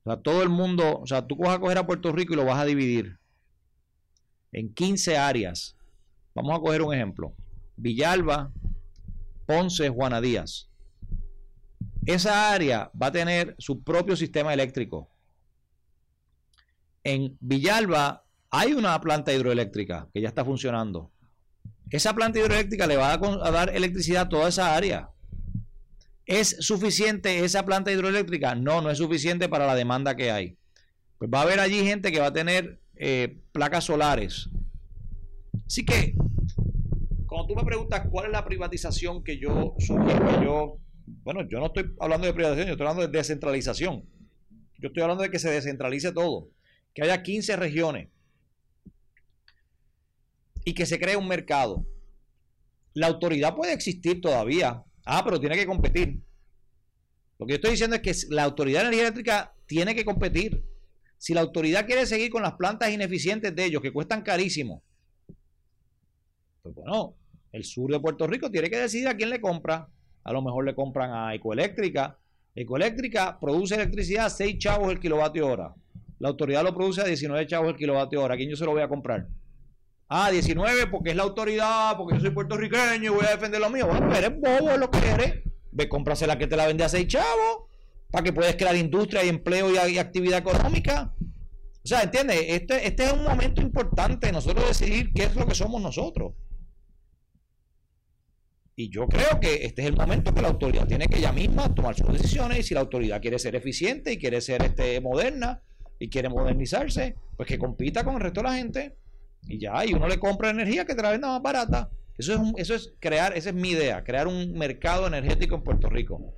O 0.03 0.09
sea, 0.09 0.21
todo 0.21 0.43
el 0.43 0.49
mundo, 0.49 0.99
o 0.99 1.07
sea, 1.07 1.25
tú 1.25 1.37
vas 1.37 1.55
a 1.55 1.59
coger 1.59 1.77
a 1.77 1.85
Puerto 1.85 2.11
Rico 2.11 2.33
y 2.33 2.35
lo 2.35 2.45
vas 2.45 2.59
a 2.59 2.65
dividir 2.65 3.17
en 4.51 4.73
15 4.73 5.17
áreas. 5.17 5.75
Vamos 6.35 6.57
a 6.57 6.61
coger 6.61 6.81
un 6.81 6.93
ejemplo. 6.93 7.33
Villalba, 7.77 8.51
Ponce, 9.45 9.89
Juana 9.89 10.21
Díaz. 10.21 10.69
Esa 12.05 12.53
área 12.53 12.91
va 13.01 13.07
a 13.07 13.11
tener 13.11 13.55
su 13.57 13.81
propio 13.81 14.15
sistema 14.15 14.53
eléctrico. 14.53 15.09
En 17.03 17.37
Villalba 17.39 18.25
hay 18.49 18.73
una 18.73 18.99
planta 18.99 19.33
hidroeléctrica 19.33 20.09
que 20.13 20.21
ya 20.21 20.27
está 20.27 20.43
funcionando. 20.43 21.12
Esa 21.89 22.13
planta 22.13 22.39
hidroeléctrica 22.39 22.87
le 22.87 22.97
va 22.97 23.13
a, 23.13 23.51
dar 23.51 23.75
electricidad 23.75 24.23
a 24.23 24.29
toda 24.29 24.49
esa 24.49 24.75
área. 24.75 25.09
¿Es 26.25 26.57
suficiente 26.59 27.43
esa 27.43 27.65
planta 27.65 27.91
hidroeléctrica? 27.91 28.55
No, 28.55 28.81
no 28.81 28.89
es 28.89 28.97
suficiente 28.97 29.49
para 29.49 29.67
la 29.67 29.75
demanda 29.75 30.15
que 30.15 30.31
hay. 30.31 30.57
Pues 31.17 31.29
va 31.31 31.39
a 31.39 31.41
haber 31.43 31.59
allí 31.59 31.83
gente 31.85 32.11
que 32.11 32.19
va 32.19 32.27
a 32.27 32.33
tener 32.33 32.79
eh, 32.95 33.39
placas 33.51 33.85
solares. 33.85 34.49
Así 35.67 35.85
que, 35.85 36.15
cuando 37.27 37.47
tú 37.47 37.55
me 37.55 37.63
preguntas 37.63 38.07
cuál 38.09 38.27
es 38.27 38.31
la 38.31 38.45
privatización 38.45 39.23
que 39.23 39.37
yo 39.37 39.75
sugiero, 39.79 40.43
yo, 40.43 40.77
bueno, 41.23 41.47
yo 41.47 41.59
no 41.59 41.67
estoy 41.67 41.93
hablando 41.99 42.25
de 42.25 42.33
privatización, 42.33 42.67
yo 42.67 42.73
estoy 42.73 42.87
hablando 42.87 43.07
de 43.07 43.17
descentralización. 43.17 44.03
Yo 44.79 44.87
estoy 44.87 45.03
hablando 45.03 45.23
de 45.23 45.31
que 45.31 45.39
se 45.39 45.49
descentralice 45.49 46.11
todo, 46.11 46.49
que 46.93 47.03
haya 47.03 47.23
15 47.23 47.55
regiones 47.55 48.09
y 50.65 50.73
que 50.73 50.85
se 50.85 50.99
cree 50.99 51.15
un 51.15 51.27
mercado. 51.27 51.85
La 52.93 53.07
autoridad 53.07 53.55
puede 53.55 53.73
existir 53.73 54.21
todavía. 54.21 54.83
Ah, 55.05 55.23
pero 55.23 55.39
tiene 55.39 55.55
que 55.55 55.65
competir. 55.65 56.21
Lo 57.39 57.45
que 57.45 57.53
yo 57.53 57.55
estoy 57.55 57.71
diciendo 57.71 57.95
es 57.95 58.01
que 58.01 58.13
la 58.33 58.43
autoridad 58.43 58.81
de 58.81 58.87
energía 58.87 59.03
eléctrica 59.03 59.53
tiene 59.65 59.95
que 59.95 60.05
competir. 60.05 60.63
Si 61.17 61.33
la 61.33 61.41
autoridad 61.41 61.85
quiere 61.85 62.05
seguir 62.05 62.29
con 62.29 62.43
las 62.43 62.53
plantas 62.53 62.91
ineficientes 62.91 63.55
de 63.55 63.65
ellos, 63.65 63.81
que 63.81 63.91
cuestan 63.91 64.21
carísimo, 64.21 64.83
pues 66.61 66.75
bueno, 66.75 67.15
el 67.51 67.63
sur 67.63 67.91
de 67.91 67.99
Puerto 67.99 68.27
Rico 68.27 68.49
tiene 68.49 68.69
que 68.69 68.77
decidir 68.77 69.07
a 69.07 69.15
quién 69.15 69.29
le 69.29 69.41
compra. 69.41 69.89
A 70.23 70.31
lo 70.31 70.41
mejor 70.41 70.65
le 70.65 70.75
compran 70.75 71.11
a 71.11 71.35
Ecoeléctrica. 71.35 72.17
Ecoeléctrica 72.55 73.39
produce 73.39 73.75
electricidad 73.75 74.27
a 74.27 74.29
6 74.29 74.57
chavos 74.57 74.91
el 74.91 74.99
kilovatio 74.99 75.47
hora. 75.47 75.73
La 76.19 76.29
autoridad 76.29 76.63
lo 76.63 76.73
produce 76.73 77.01
a 77.01 77.05
19 77.05 77.45
chavos 77.47 77.69
el 77.69 77.75
kilovatio 77.75 78.21
hora. 78.21 78.35
¿A 78.35 78.37
quién 78.37 78.49
yo 78.49 78.55
se 78.55 78.65
lo 78.65 78.71
voy 78.71 78.81
a 78.81 78.87
comprar? 78.87 79.27
Ah, 80.15 80.29
19 80.29 80.85
porque 80.91 81.09
es 81.09 81.15
la 81.15 81.23
autoridad, 81.23 81.97
porque 81.97 82.13
yo 82.13 82.21
soy 82.21 82.29
puertorriqueño 82.29 83.03
y 83.03 83.09
voy 83.09 83.25
a 83.25 83.31
defender 83.31 83.59
lo 83.59 83.71
mío. 83.71 83.87
Bueno, 83.87 84.13
eres 84.13 84.39
bobo, 84.39 84.77
lo 84.77 84.91
que 84.91 84.99
eres. 84.99 85.41
Ve, 85.71 85.89
cómprasela 85.89 86.37
que 86.37 86.45
te 86.45 86.55
la 86.55 86.67
vende 86.67 86.83
a 86.83 86.89
6 86.89 87.07
chavos 87.07 87.63
para 88.11 88.23
que 88.23 88.31
puedas 88.31 88.55
crear 88.55 88.75
industria 88.75 89.25
y 89.25 89.29
empleo 89.29 89.71
y, 89.71 89.97
actividad 89.97 90.37
económica. 90.37 91.15
O 91.83 91.87
sea, 91.87 92.03
¿entiendes? 92.03 92.45
Este, 92.47 92.85
este 92.85 93.05
es 93.05 93.13
un 93.13 93.23
momento 93.23 93.59
importante 93.59 94.31
nosotros 94.31 94.67
decidir 94.67 95.11
qué 95.15 95.23
es 95.23 95.35
lo 95.35 95.47
que 95.47 95.55
somos 95.55 95.81
nosotros. 95.81 96.33
Y 98.75 98.91
yo 98.91 99.07
creo 99.07 99.39
que 99.39 99.65
este 99.65 99.81
es 99.81 99.87
el 99.87 99.95
momento 99.95 100.31
que 100.31 100.43
la 100.43 100.49
autoridad 100.49 100.85
tiene 100.85 101.07
que 101.07 101.17
ella 101.17 101.31
misma 101.31 101.73
tomar 101.73 101.95
sus 101.95 102.13
decisiones 102.13 102.59
y 102.59 102.63
si 102.63 102.75
la 102.75 102.81
autoridad 102.81 103.19
quiere 103.19 103.39
ser 103.39 103.55
eficiente 103.55 104.11
y 104.11 104.19
quiere 104.19 104.41
ser 104.41 104.61
este, 104.61 105.01
moderna 105.01 105.63
y 105.97 106.07
quiere 106.07 106.29
modernizarse, 106.29 107.15
pues 107.35 107.49
que 107.49 107.57
compita 107.57 108.03
con 108.03 108.13
el 108.13 108.21
resto 108.21 108.41
de 108.41 108.47
la 108.47 108.53
gente 108.53 109.02
y 109.47 109.59
ya, 109.59 109.85
y 109.85 109.93
uno 109.93 110.07
le 110.07 110.19
compra 110.19 110.49
energía 110.49 110.85
que 110.85 110.95
te 110.95 111.01
la 111.01 111.11
venda 111.11 111.27
más 111.27 111.41
barata. 111.41 111.89
Eso 112.17 112.33
es, 112.33 112.39
eso 112.57 112.75
es 112.75 112.93
crear, 112.99 113.35
esa 113.35 113.49
es 113.49 113.55
mi 113.55 113.71
idea, 113.71 114.03
crear 114.03 114.27
un 114.27 114.53
mercado 114.53 115.07
energético 115.07 115.55
en 115.55 115.63
Puerto 115.63 115.89
Rico. 115.89 116.33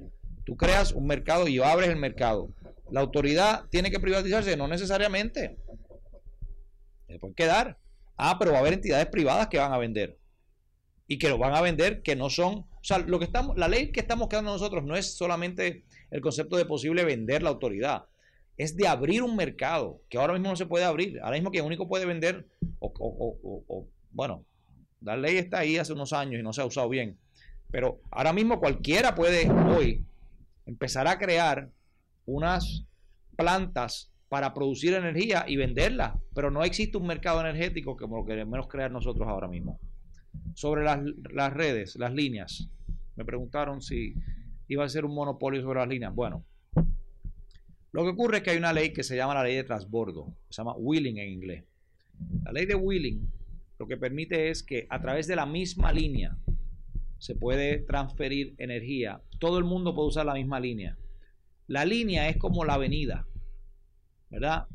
Tú 0.45 0.55
creas 0.55 0.91
un 0.91 1.07
mercado 1.07 1.47
y 1.47 1.59
abres 1.59 1.89
el 1.89 1.97
mercado. 1.97 2.49
La 2.91 3.01
autoridad 3.01 3.65
tiene 3.69 3.91
que 3.91 3.99
privatizarse, 3.99 4.55
no 4.55 4.67
necesariamente. 4.67 5.57
Se 7.07 7.19
puede 7.19 7.33
quedar. 7.33 7.77
Ah, 8.17 8.37
pero 8.39 8.51
va 8.51 8.57
a 8.57 8.61
haber 8.61 8.73
entidades 8.73 9.07
privadas 9.07 9.47
que 9.47 9.57
van 9.57 9.73
a 9.73 9.77
vender 9.77 10.17
y 11.07 11.17
que 11.17 11.29
lo 11.29 11.37
van 11.37 11.53
a 11.53 11.61
vender 11.61 12.01
que 12.01 12.15
no 12.15 12.29
son, 12.29 12.53
o 12.53 12.83
sea, 12.83 12.99
lo 12.99 13.19
que 13.19 13.25
estamos, 13.25 13.57
la 13.57 13.67
ley 13.67 13.91
que 13.91 13.99
estamos 13.99 14.27
creando 14.27 14.51
nosotros 14.51 14.83
no 14.83 14.95
es 14.95 15.15
solamente 15.15 15.83
el 16.11 16.21
concepto 16.21 16.57
de 16.57 16.65
posible 16.65 17.03
vender 17.03 17.43
la 17.43 17.49
autoridad, 17.49 18.05
es 18.57 18.75
de 18.75 18.87
abrir 18.87 19.23
un 19.23 19.35
mercado 19.35 20.01
que 20.09 20.17
ahora 20.17 20.33
mismo 20.33 20.49
no 20.49 20.55
se 20.55 20.65
puede 20.65 20.85
abrir, 20.85 21.19
ahora 21.21 21.35
mismo 21.35 21.51
quien 21.51 21.65
único 21.65 21.87
puede 21.87 22.05
vender, 22.05 22.47
o, 22.79 23.87
bueno, 24.11 24.45
la 25.01 25.17
ley 25.17 25.37
está 25.37 25.59
ahí 25.59 25.77
hace 25.77 25.93
unos 25.93 26.13
años 26.13 26.39
y 26.39 26.43
no 26.43 26.53
se 26.53 26.61
ha 26.61 26.65
usado 26.65 26.89
bien, 26.89 27.17
pero 27.71 28.01
ahora 28.11 28.33
mismo 28.33 28.59
cualquiera 28.59 29.13
puede 29.15 29.49
hoy 29.49 30.05
empezar 30.65 31.07
a 31.07 31.19
crear 31.19 31.69
unas 32.25 32.85
plantas 33.35 34.11
para 34.29 34.53
producir 34.53 34.93
energía 34.93 35.45
y 35.47 35.57
venderla, 35.57 36.19
pero 36.33 36.49
no 36.49 36.63
existe 36.63 36.97
un 36.97 37.07
mercado 37.07 37.41
energético 37.41 37.95
como 37.95 38.17
lo 38.17 38.25
queremos 38.25 38.67
crear 38.67 38.91
nosotros 38.91 39.27
ahora 39.27 39.47
mismo 39.47 39.79
sobre 40.55 40.83
las, 40.83 41.53
redes, 41.53 41.95
las 41.95 42.13
líneas. 42.13 42.67
Me 43.15 43.25
preguntaron 43.25 43.81
si 43.81 44.15
iba 44.67 44.83
a 44.83 44.89
ser 44.89 45.05
un 45.05 45.13
monopolio 45.13 45.61
sobre 45.61 45.79
las 45.79 45.89
líneas. 45.89 46.13
Bueno, 46.13 46.43
lo 47.95 48.03
que 48.03 48.09
ocurre 48.09 48.37
es 48.37 48.43
que 48.43 48.49
hay 48.49 48.57
una 48.57 48.73
ley 48.73 48.91
que 48.91 49.03
se 49.03 49.15
llama 49.15 49.35
la 49.35 49.43
ley 49.43 49.55
de 49.55 49.63
transbordo, 49.63 50.35
se 50.49 50.57
llama 50.57 50.73
Wheeling 50.75 51.17
en 51.17 51.29
inglés. 51.29 51.63
La 52.43 52.51
ley 52.51 52.65
de 52.65 52.75
Wheeling 52.75 53.25
lo 53.79 53.87
que 53.87 53.95
permite 53.95 54.49
es 54.49 54.63
que 54.63 54.85
a 54.89 54.99
través 54.99 55.27
de 55.27 55.37
la 55.37 55.45
misma 55.45 55.93
línea 55.93 56.37
se 57.19 57.35
puede 57.35 57.77
transferir 57.77 58.53
energía. 58.57 59.21
Todo 59.39 59.59
el 59.59 59.63
mundo 59.63 59.95
puede 59.95 60.09
usar 60.09 60.25
la 60.25 60.33
misma 60.33 60.59
línea. 60.59 60.97
La 61.67 61.85
línea 61.85 62.27
es 62.27 62.35
como 62.35 62.65
la 62.65 62.73
avenida, 62.73 63.25
¿verdad? 64.29 64.67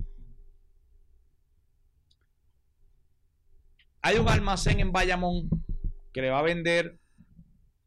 Hay 4.01 4.17
un 4.17 4.31
almacén 4.31 4.81
en 4.81 4.93
Bayamón 4.93 5.51
que 6.15 6.23
le 6.23 6.31
va 6.31 6.39
a 6.39 6.43
vender 6.43 6.99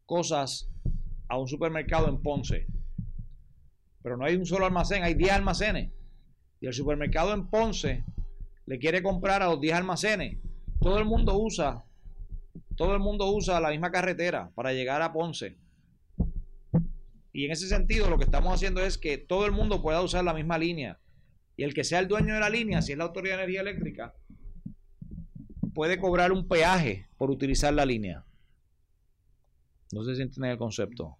cosas 0.05 0.69
a 1.27 1.39
un 1.39 1.47
supermercado 1.47 2.07
en 2.07 2.21
Ponce. 2.21 2.67
Pero 4.03 4.17
no 4.17 4.25
hay 4.25 4.35
un 4.35 4.45
solo 4.45 4.65
almacén, 4.65 5.03
hay 5.03 5.15
10 5.15 5.31
almacenes. 5.31 5.91
Y 6.59 6.67
el 6.67 6.73
supermercado 6.73 7.33
en 7.33 7.47
Ponce 7.47 8.03
le 8.65 8.77
quiere 8.77 9.01
comprar 9.01 9.41
a 9.41 9.47
los 9.47 9.59
10 9.59 9.75
almacenes. 9.75 10.37
Todo 10.79 10.99
el 10.99 11.05
mundo 11.05 11.37
usa, 11.37 11.83
todo 12.75 12.93
el 12.93 12.99
mundo 12.99 13.31
usa 13.31 13.59
la 13.59 13.69
misma 13.69 13.91
carretera 13.91 14.51
para 14.53 14.73
llegar 14.73 15.01
a 15.01 15.13
Ponce. 15.13 15.57
Y 17.31 17.45
en 17.45 17.51
ese 17.51 17.67
sentido 17.67 18.09
lo 18.09 18.17
que 18.17 18.25
estamos 18.25 18.53
haciendo 18.53 18.81
es 18.81 18.97
que 18.97 19.17
todo 19.17 19.45
el 19.45 19.51
mundo 19.51 19.81
pueda 19.81 20.01
usar 20.01 20.23
la 20.23 20.33
misma 20.33 20.57
línea. 20.57 20.99
Y 21.55 21.63
el 21.63 21.73
que 21.73 21.83
sea 21.83 21.99
el 21.99 22.07
dueño 22.07 22.33
de 22.33 22.39
la 22.39 22.49
línea, 22.49 22.81
si 22.81 22.91
es 22.91 22.97
la 22.97 23.05
Autoridad 23.05 23.37
de 23.37 23.43
Energía 23.43 23.61
Eléctrica, 23.61 24.13
puede 25.73 25.97
cobrar 25.97 26.31
un 26.31 26.47
peaje 26.47 27.07
por 27.17 27.31
utilizar 27.31 27.73
la 27.73 27.85
línea. 27.85 28.25
No 29.91 30.03
sé 30.03 30.15
si 30.15 30.21
entienden 30.21 30.51
el 30.51 30.57
concepto. 30.57 31.17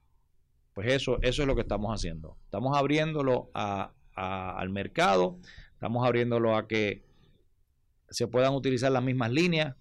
Pues 0.73 0.91
eso, 0.91 1.19
eso 1.21 1.41
es 1.43 1.47
lo 1.47 1.55
que 1.55 1.62
estamos 1.62 1.93
haciendo. 1.93 2.38
Estamos 2.45 2.77
abriéndolo 2.77 3.51
al 3.53 4.69
mercado, 4.69 5.39
estamos 5.73 6.05
abriéndolo 6.05 6.55
a 6.55 6.67
que 6.67 7.03
se 8.09 8.27
puedan 8.27 8.53
utilizar 8.53 8.91
las 8.91 9.03
mismas 9.03 9.31
líneas. 9.31 9.75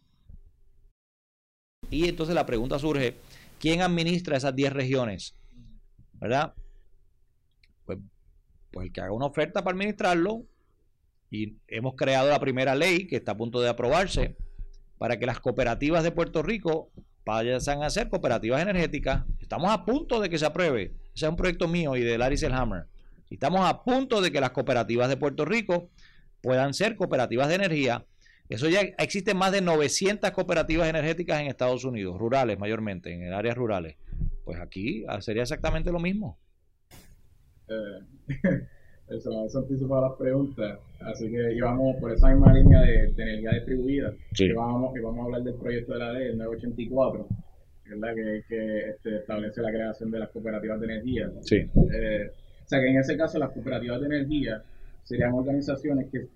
Y 1.91 2.09
entonces 2.09 2.35
la 2.35 2.47
pregunta 2.47 2.79
surge, 2.79 3.17
¿quién 3.59 3.83
administra 3.83 4.37
esas 4.37 4.55
10 4.55 4.73
regiones? 4.73 5.35
¿Verdad? 6.15 6.55
Pues, 7.85 7.99
pues 8.71 8.87
el 8.87 8.93
que 8.93 9.01
haga 9.01 9.13
una 9.13 9.27
oferta 9.27 9.63
para 9.65 9.75
administrarlo, 9.75 10.45
y 11.31 11.57
hemos 11.69 11.95
creado 11.97 12.29
la 12.29 12.41
primera 12.41 12.75
ley 12.75 13.07
que 13.07 13.17
está 13.17 13.33
a 13.33 13.37
punto 13.37 13.61
de 13.61 13.69
aprobarse, 13.69 14.37
para 14.99 15.19
que 15.19 15.27
las 15.27 15.41
cooperativas 15.41 16.05
de 16.05 16.13
Puerto 16.13 16.43
Rico 16.43 16.91
vayan 17.25 17.83
a 17.83 17.91
ser 17.91 18.09
cooperativas 18.09 18.63
energéticas. 18.63 19.25
Estamos 19.41 19.71
a 19.71 19.85
punto 19.85 20.21
de 20.21 20.29
que 20.29 20.39
se 20.39 20.47
apruebe. 20.47 20.95
Ese 21.15 21.27
es 21.27 21.31
un 21.31 21.37
proyecto 21.37 21.69
mío 21.69 21.97
y 21.97 22.03
de 22.03 22.19
Larry 22.19 22.37
Selhammer. 22.37 22.87
Estamos 23.31 23.69
a 23.69 23.83
punto 23.83 24.21
de 24.21 24.31
que 24.31 24.41
las 24.41 24.51
cooperativas 24.51 25.09
de 25.09 25.17
Puerto 25.17 25.45
Rico 25.45 25.91
puedan 26.43 26.75
ser 26.75 26.97
cooperativas 26.97 27.49
de 27.49 27.55
energía. 27.55 28.05
Eso 28.49 28.69
ya 28.69 28.81
existen 28.99 29.37
más 29.37 29.53
de 29.53 29.63
900 29.63 30.31
cooperativas 30.33 30.89
energéticas 30.89 31.41
en 31.41 31.47
Estados 31.47 31.85
Unidos, 31.85 32.19
rurales 32.19 32.59
mayormente, 32.59 33.13
en 33.13 33.33
áreas 33.33 33.57
rurales. 33.57 33.97
Pues 34.45 34.61
aquí 34.61 35.05
sería 35.21 35.43
exactamente 35.43 35.91
lo 35.91 35.99
mismo. 35.99 36.39
Eh, 37.69 38.27
eso, 39.09 39.45
eso 39.45 39.59
anticipa 39.59 40.01
las 40.01 40.13
preguntas. 40.13 40.79
Así 41.01 41.31
que 41.31 41.55
íbamos 41.55 41.97
por 41.97 42.13
esa 42.13 42.29
misma 42.29 42.53
línea 42.53 42.81
de, 42.83 43.05
energía 43.17 43.53
distribuida. 43.53 44.15
Y, 44.39 44.53
vamos, 44.53 44.93
vamos 45.03 45.19
a 45.19 45.25
hablar 45.25 45.43
del 45.43 45.55
proyecto 45.55 45.93
de 45.95 45.99
la 45.99 46.13
ley, 46.13 46.29
el 46.29 46.39
984, 46.39 47.27
¿verdad? 47.91 48.15
que, 48.15 48.45
que 48.49 48.89
este, 48.91 49.17
establece 49.17 49.61
la 49.61 49.71
creación 49.71 50.11
de 50.11 50.19
las 50.19 50.31
cooperativas 50.31 50.81
de 50.81 50.87
energía. 50.87 51.31
Sí. 51.43 51.57
Eh, 51.57 52.31
o 52.65 52.69
sea 52.69 52.81
que 52.81 52.89
en 52.89 52.99
ese 52.99 53.17
caso 53.17 53.39
las 53.39 53.51
cooperativas 53.51 54.01
de 54.01 54.07
energía 54.07 54.63
serían 55.03 55.33
organizaciones 55.33 56.09
que 56.11 56.29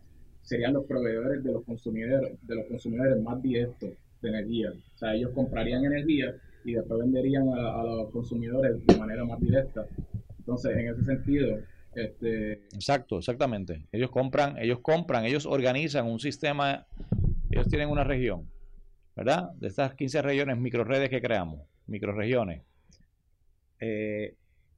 serían 0.42 0.74
los 0.74 0.84
proveedores 0.84 1.42
de 1.42 1.52
los 1.52 1.64
consumidores, 1.64 2.32
de 2.42 2.54
los 2.54 2.66
consumidores 2.66 3.20
más 3.20 3.40
directos 3.42 3.90
de 4.22 4.28
energía. 4.28 4.70
O 4.70 4.98
sea, 4.98 5.14
ellos 5.14 5.32
comprarían 5.34 5.84
energía 5.84 6.34
y 6.64 6.74
después 6.74 7.00
venderían 7.00 7.48
a 7.48 7.82
los 7.84 8.10
consumidores 8.10 8.84
de 8.86 8.96
manera 8.96 9.24
más 9.24 9.40
directa. 9.40 9.86
Entonces, 10.38 10.76
en 10.76 10.88
ese 10.88 11.04
sentido, 11.04 11.58
este... 11.96 12.52
Exacto, 12.74 13.18
exactamente. 13.18 13.86
Ellos 13.90 14.10
compran, 14.10 14.58
ellos 14.58 14.80
compran, 14.80 15.24
ellos 15.24 15.46
organizan 15.46 16.06
un 16.06 16.20
sistema, 16.20 16.86
ellos 17.50 17.68
tienen 17.68 17.88
una 17.88 18.04
región, 18.04 18.48
¿verdad? 19.14 19.50
De 19.54 19.68
estas 19.68 19.94
15 19.94 20.22
regiones, 20.22 20.58
microredes 20.58 21.08
que 21.08 21.20
creamos, 21.20 21.60
microregiones. 21.86 22.62
Eh, 23.80 24.34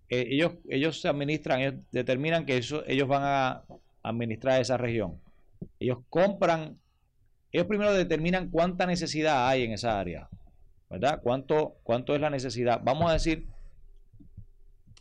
eh, 0.09 0.27
ellos, 0.31 0.55
ellos 0.69 1.01
se 1.01 1.09
administran, 1.09 1.61
ellos 1.61 1.75
determinan 1.93 2.47
que 2.47 2.57
eso, 2.57 2.85
ellos 2.87 3.09
van 3.09 3.23
a 3.25 3.65
administrar 4.03 4.61
esa 4.61 4.77
región. 4.77 5.21
Ellos 5.81 5.99
compran, 6.09 6.79
ellos 7.53 7.67
primero 7.67 7.93
determinan 7.93 8.51
cuánta 8.51 8.87
necesidad 8.87 9.49
hay 9.49 9.65
en 9.65 9.73
esa 9.73 9.99
área, 9.99 10.29
¿verdad? 10.89 11.21
¿Cuánto, 11.23 11.77
cuánto 11.83 12.15
es 12.15 12.21
la 12.21 12.31
necesidad? 12.31 12.81
Vamos 12.83 13.11
a 13.11 13.15
decir 13.15 13.47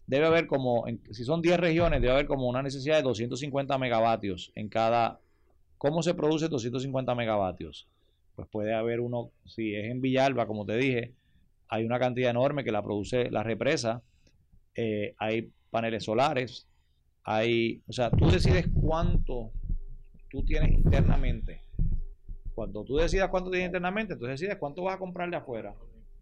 debe 0.08 0.26
haber 0.26 0.48
como, 0.48 0.86
si 1.12 1.24
son 1.26 1.42
10 1.42 1.60
regiones, 1.60 2.02
debe 2.02 2.14
haber 2.14 2.26
como 2.26 2.48
una 2.48 2.64
necesidad 2.64 2.96
de 2.96 3.04
250 3.04 3.78
megavatios 3.78 4.52
en 4.56 4.70
cada. 4.70 5.20
¿Cómo 5.78 6.02
se 6.02 6.16
produce 6.16 6.48
250 6.48 7.14
megavatios? 7.14 7.88
Pues 8.36 8.48
puede 8.48 8.74
haber 8.74 9.02
uno, 9.02 9.32
si 9.46 9.76
es 9.76 9.92
en 9.92 10.02
Villalba, 10.02 10.48
como 10.48 10.66
te 10.66 10.78
dije, 10.78 11.14
hay 11.68 11.84
una 11.84 12.00
cantidad 12.00 12.32
enorme 12.32 12.64
que 12.64 12.72
la 12.72 12.82
produce 12.82 13.30
la 13.30 13.44
represa, 13.44 14.02
eh, 14.76 15.14
hay 15.18 15.52
paneles 15.70 16.06
solares, 16.06 16.68
hay, 17.24 17.82
o 17.88 17.94
sea, 17.94 18.10
tú 18.10 18.32
decides 18.32 18.68
cuánto 18.82 19.52
tú 20.30 20.44
tienes 20.46 20.72
internamente. 20.72 21.62
Cuando 22.56 22.84
tú 22.84 22.96
decidas 22.96 23.30
cuánto 23.30 23.52
tienes 23.52 23.68
internamente, 23.68 24.14
entonces 24.14 24.40
decides 24.40 24.58
cuánto 24.58 24.84
vas 24.84 24.96
a 24.96 25.00
comprar 25.00 25.30
de 25.30 25.36
afuera 25.36 25.76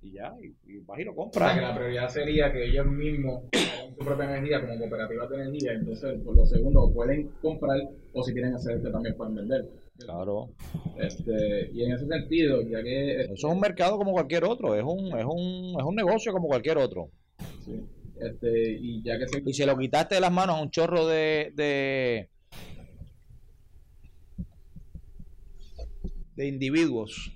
y 0.06 0.12
ya, 0.12 0.36
y, 0.40 0.78
vas 0.82 1.00
y 1.00 1.04
lo 1.04 1.16
compras. 1.16 1.60
la 1.60 1.76
prioridad 1.76 2.08
sería 2.10 2.52
que 2.52 2.66
ellos 2.66 2.86
mismos 2.86 3.50
tengan 3.50 3.96
su 3.98 4.06
propia 4.06 4.26
energía 4.26 4.62
como 4.62 4.78
cooperativas 4.78 5.30
de 5.30 5.36
energía, 5.38 5.74
entonces 5.74 6.20
por 6.24 6.36
lo 6.36 6.46
segundo 6.46 6.94
pueden 6.94 7.30
comprar 7.42 7.80
o 8.14 8.24
si 8.24 8.34
quieren 8.34 8.54
hacer 8.54 8.78
este 8.78 8.92
también 8.92 9.16
pueden 9.18 9.36
vender. 9.36 9.66
Claro. 9.98 10.50
Este, 11.00 11.72
y 11.74 11.84
en 11.84 11.94
ese 11.94 12.06
sentido, 12.06 12.62
ya 12.62 12.84
que... 12.84 13.22
Eso 13.22 13.34
es 13.34 13.44
un 13.46 13.60
mercado 13.60 13.98
como 13.98 14.12
cualquier 14.12 14.44
otro, 14.44 14.76
es 14.76 14.84
un, 14.84 15.08
es 15.18 15.26
un, 15.26 15.80
es 15.80 15.86
un 15.86 15.96
negocio 15.96 16.32
como 16.32 16.48
cualquier 16.48 16.78
otro. 16.78 17.10
Sí. 17.64 17.82
Este, 18.20 18.74
y 18.74 19.02
ya 19.04 19.18
que 19.18 19.28
se... 19.28 19.42
Y 19.44 19.54
se 19.54 19.66
lo 19.66 19.78
quitaste 19.78 20.16
de 20.16 20.22
las 20.22 20.32
manos 20.32 20.58
a 20.58 20.62
un 20.62 20.70
chorro 20.70 21.08
de, 21.08 21.52
de, 21.56 22.30
de 26.36 26.48
individuos 26.48 27.34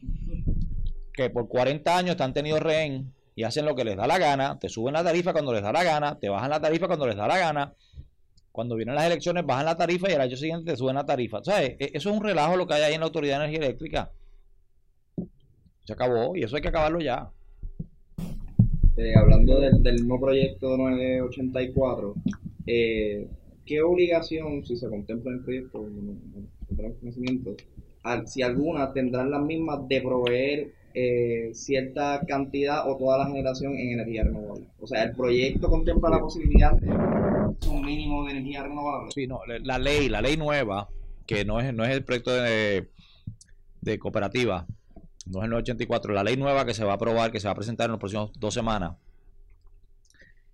que 1.19 1.29
por 1.29 1.49
40 1.49 1.97
años 1.97 2.15
te 2.15 2.23
han 2.23 2.33
tenido 2.33 2.59
rehén 2.59 3.13
y 3.35 3.43
hacen 3.43 3.65
lo 3.65 3.75
que 3.75 3.83
les 3.83 3.97
da 3.97 4.07
la 4.07 4.17
gana, 4.17 4.57
te 4.57 4.69
suben 4.69 4.93
la 4.93 5.03
tarifa 5.03 5.33
cuando 5.33 5.53
les 5.53 5.61
da 5.61 5.71
la 5.71 5.83
gana, 5.83 6.17
te 6.17 6.29
bajan 6.29 6.49
la 6.49 6.61
tarifa 6.61 6.87
cuando 6.87 7.07
les 7.07 7.17
da 7.17 7.27
la 7.27 7.37
gana. 7.37 7.73
Cuando 8.51 8.75
vienen 8.75 8.95
las 8.95 9.05
elecciones 9.05 9.45
bajan 9.45 9.65
la 9.65 9.77
tarifa 9.77 10.09
y 10.09 10.13
al 10.13 10.21
año 10.21 10.35
siguiente 10.35 10.71
te 10.71 10.77
suben 10.77 10.95
la 10.95 11.05
tarifa. 11.05 11.43
¿Sabes? 11.43 11.75
E, 11.79 11.91
eso 11.93 12.09
es 12.09 12.17
un 12.17 12.23
relajo 12.23 12.57
lo 12.57 12.67
que 12.67 12.73
hay 12.73 12.83
ahí 12.83 12.93
en 12.93 13.01
la 13.01 13.05
Autoridad 13.05 13.37
de 13.37 13.45
Energía 13.45 13.67
Eléctrica. 13.67 14.11
Se 15.85 15.93
acabó 15.93 16.35
y 16.35 16.43
eso 16.43 16.55
hay 16.55 16.61
que 16.61 16.67
acabarlo 16.69 16.99
ya. 16.99 17.29
Eh, 18.97 19.13
hablando 19.15 19.59
del, 19.59 19.81
del 19.83 19.95
mismo 19.95 20.19
proyecto 20.19 20.77
984, 20.77 22.15
eh, 22.67 23.27
¿qué 23.65 23.81
obligación, 23.81 24.65
si 24.65 24.75
se 24.75 24.89
contempla 24.89 25.31
en 25.31 25.37
el 25.37 25.43
proyecto, 25.43 25.79
no, 25.79 26.97
conocimiento, 26.99 27.55
si 28.25 28.41
alguna 28.41 28.91
tendrán 28.91 29.31
las 29.31 29.41
mismas 29.41 29.87
de 29.87 30.01
proveer 30.01 30.78
eh, 30.93 31.51
cierta 31.53 32.21
cantidad 32.27 32.89
o 32.89 32.97
toda 32.97 33.19
la 33.19 33.27
generación 33.27 33.73
en 33.73 33.93
energía 33.93 34.23
renovable. 34.23 34.65
O 34.79 34.87
sea, 34.87 35.03
el 35.03 35.15
proyecto 35.15 35.69
contempla 35.69 36.09
la 36.09 36.19
posibilidad 36.19 36.73
de 36.73 36.89
un 37.69 37.85
mínimo 37.85 38.25
de 38.25 38.31
energía 38.31 38.63
renovable. 38.63 39.11
Sí, 39.11 39.27
no, 39.27 39.41
la 39.45 39.77
ley, 39.77 40.09
la 40.09 40.21
ley 40.21 40.37
nueva, 40.37 40.89
que 41.25 41.45
no 41.45 41.59
es, 41.59 41.73
no 41.73 41.83
es 41.85 41.91
el 41.91 42.03
proyecto 42.03 42.31
de, 42.31 42.89
de 43.81 43.99
cooperativa, 43.99 44.65
no 45.25 45.39
es 45.39 45.43
el 45.43 45.51
984, 45.51 46.13
la 46.13 46.23
ley 46.23 46.37
nueva 46.37 46.65
que 46.65 46.73
se 46.73 46.83
va 46.83 46.93
a 46.93 46.95
aprobar, 46.95 47.31
que 47.31 47.39
se 47.39 47.47
va 47.47 47.51
a 47.51 47.55
presentar 47.55 47.85
en 47.85 47.91
las 47.91 47.99
próximas 47.99 48.31
dos 48.39 48.53
semanas, 48.53 48.95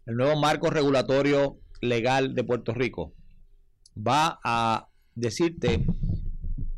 el 0.06 0.16
nuevo 0.18 0.40
marco 0.40 0.70
regulatorio 0.70 1.58
legal 1.82 2.36
de 2.36 2.44
Puerto 2.44 2.74
Rico 2.74 3.14
va 3.96 4.40
a 4.44 4.88
decirte 5.16 5.86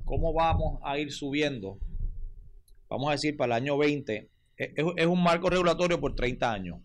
cómo 0.06 0.34
vamos 0.34 0.80
a 0.84 0.98
ir 1.00 1.12
subiendo 1.12 1.78
vamos 2.90 3.10
a 3.10 3.12
decir, 3.12 3.36
para 3.38 3.58
el 3.58 3.64
año 3.64 3.78
20, 3.78 4.30
es, 4.58 5.06
un 5.06 5.22
marco 5.22 5.50
regulatorio 5.50 6.00
por 6.00 6.16
30 6.16 6.52
años. 6.52 6.80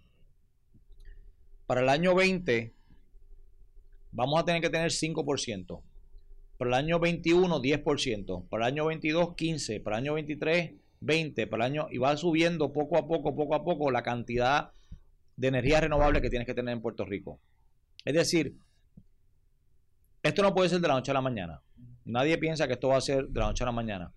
Para 1.67 1.81
el 1.81 1.89
año 1.89 2.15
20 2.15 2.75
vamos 4.13 4.41
a 4.41 4.45
tener 4.45 4.61
que 4.61 4.71
tener 4.71 4.91
5%. 4.91 5.83
Para 6.59 6.69
el 6.69 6.75
año 6.75 7.01
21, 7.01 7.61
10%. 7.61 8.49
Para 8.49 8.67
el 8.67 8.73
año 8.75 8.87
22, 8.87 9.29
15%. 9.31 9.83
Para 9.83 9.97
el 9.97 10.05
año 10.05 10.15
23, 10.15 10.73
20%. 11.01 11.49
Para 11.49 11.67
el 11.67 11.73
año, 11.73 11.89
y 11.91 11.99
va 11.99 12.17
subiendo 12.17 12.73
poco 12.73 12.99
a 12.99 13.09
poco, 13.09 13.35
poco 13.35 13.55
a 13.55 13.65
poco 13.65 13.91
la 13.91 14.03
cantidad 14.03 14.73
de 15.37 15.49
energía 15.49 15.81
renovable 15.81 16.21
que 16.21 16.31
tienes 16.31 16.47
que 16.47 16.55
tener 16.55 16.75
en 16.75 16.83
Puerto 16.83 17.05
Rico. 17.05 17.41
Es 18.05 18.15
decir, 18.15 18.57
esto 20.23 20.43
no 20.43 20.55
puede 20.55 20.69
ser 20.69 20.81
de 20.81 20.89
la 20.89 20.95
noche 20.95 21.11
a 21.11 21.15
la 21.15 21.21
mañana. 21.21 21.63
Nadie 22.05 22.37
piensa 22.39 22.67
que 22.67 22.75
esto 22.75 22.89
va 22.89 22.99
a 22.99 23.01
ser 23.01 23.29
de 23.29 23.41
la 23.41 23.47
noche 23.47 23.65
a 23.65 23.67
la 23.67 23.73
mañana. 23.73 24.13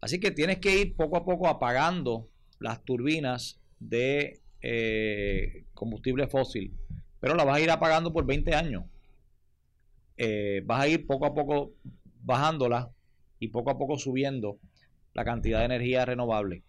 Así 0.00 0.20
que 0.20 0.30
tienes 0.30 0.58
que 0.58 0.78
ir 0.78 0.96
poco 0.96 1.16
a 1.16 1.24
poco 1.24 1.48
apagando 1.48 2.28
las 2.58 2.84
turbinas 2.84 3.60
de 3.78 4.40
eh, 4.60 5.64
combustible 5.74 6.26
fósil, 6.26 6.74
pero 7.20 7.34
las 7.34 7.46
vas 7.46 7.56
a 7.56 7.60
ir 7.60 7.70
apagando 7.70 8.12
por 8.12 8.26
20 8.26 8.54
años. 8.54 8.84
Eh, 10.16 10.62
vas 10.64 10.82
a 10.82 10.88
ir 10.88 11.06
poco 11.06 11.26
a 11.26 11.34
poco 11.34 11.72
bajándolas 12.22 12.88
y 13.38 13.48
poco 13.48 13.70
a 13.70 13.78
poco 13.78 13.98
subiendo 13.98 14.58
la 15.12 15.24
cantidad 15.24 15.60
de 15.60 15.66
energía 15.66 16.04
renovable. 16.04 16.62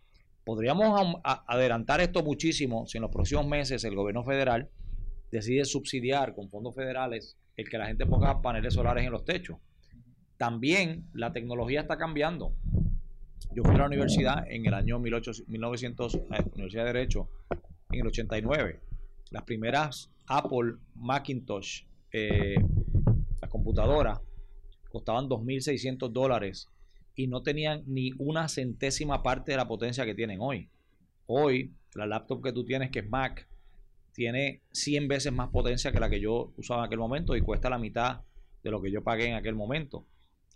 Podríamos 0.43 1.15
adelantar 1.23 2.01
esto 2.01 2.23
muchísimo 2.23 2.85
si 2.85 2.97
en 2.97 3.01
los 3.01 3.11
próximos 3.11 3.47
meses 3.47 3.83
el 3.83 3.95
gobierno 3.95 4.23
federal 4.23 4.69
decide 5.31 5.65
subsidiar 5.65 6.35
con 6.35 6.49
fondos 6.49 6.75
federales 6.75 7.37
el 7.57 7.67
que 7.69 7.77
la 7.77 7.87
gente 7.87 8.05
ponga 8.05 8.41
paneles 8.41 8.73
solares 8.73 9.05
en 9.05 9.11
los 9.11 9.25
techos. 9.25 9.57
También 10.37 11.05
la 11.13 11.31
tecnología 11.33 11.81
está 11.81 11.97
cambiando. 11.97 12.53
Yo 13.53 13.63
fui 13.63 13.75
a 13.75 13.79
la 13.79 13.85
universidad 13.85 14.45
en 14.49 14.65
el 14.65 14.73
año 14.73 14.99
1900, 14.99 16.15
eh, 16.15 16.19
Universidad 16.53 16.85
de 16.85 16.93
Derecho, 16.93 17.29
en 17.89 18.01
el 18.01 18.07
89. 18.07 18.81
Las 19.31 19.43
primeras 19.43 20.11
Apple 20.27 20.75
Macintosh, 20.95 21.83
eh, 22.11 22.55
las 23.41 23.49
computadoras, 23.49 24.19
costaban 24.89 25.27
2.600 25.27 26.11
dólares 26.11 26.69
y 27.15 27.27
no 27.27 27.43
tenían 27.43 27.83
ni 27.85 28.11
una 28.17 28.49
centésima 28.49 29.23
parte 29.23 29.51
de 29.51 29.57
la 29.57 29.67
potencia 29.67 30.05
que 30.05 30.15
tienen 30.15 30.39
hoy. 30.41 30.69
Hoy, 31.27 31.73
la 31.93 32.05
laptop 32.05 32.43
que 32.43 32.51
tú 32.51 32.65
tienes, 32.65 32.91
que 32.91 32.99
es 32.99 33.09
Mac, 33.09 33.47
tiene 34.13 34.61
100 34.71 35.07
veces 35.07 35.33
más 35.33 35.49
potencia 35.49 35.91
que 35.91 35.99
la 35.99 36.09
que 36.09 36.19
yo 36.19 36.53
usaba 36.57 36.81
en 36.81 36.87
aquel 36.87 36.99
momento 36.99 37.35
y 37.35 37.41
cuesta 37.41 37.69
la 37.69 37.77
mitad 37.77 38.21
de 38.63 38.71
lo 38.71 38.81
que 38.81 38.91
yo 38.91 39.03
pagué 39.03 39.27
en 39.27 39.35
aquel 39.35 39.55
momento. 39.55 40.05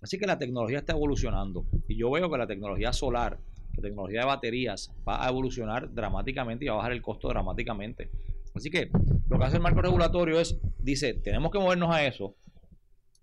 Así 0.02 0.18
que 0.18 0.26
la 0.26 0.38
tecnología 0.38 0.80
está 0.80 0.94
evolucionando 0.94 1.66
y 1.88 1.98
yo 1.98 2.10
veo 2.12 2.30
que 2.32 2.38
la 2.38 2.48
tecnología 2.48 2.94
solar, 2.94 3.40
la 3.76 3.82
tecnología 3.82 4.22
de 4.22 4.26
baterías 4.26 4.92
va 5.08 5.26
a 5.26 5.30
evolucionar 5.30 5.94
dramáticamente 5.94 6.66
y 6.66 6.68
va 6.70 6.76
a 6.76 6.78
bajar 6.78 6.94
el 6.94 7.02
costo 7.02 7.28
dramáticamente. 7.28 8.10
Así 8.56 8.70
que 8.70 8.90
lo 9.30 9.38
que 9.38 9.46
hace 9.46 9.58
el 9.58 9.62
marco 9.62 9.82
regulatorio 9.82 10.40
es, 10.40 10.58
dice, 10.80 11.14
tenemos 11.14 11.52
que 11.52 11.60
movernos 11.60 11.94
a 11.94 12.06
eso 12.06 12.36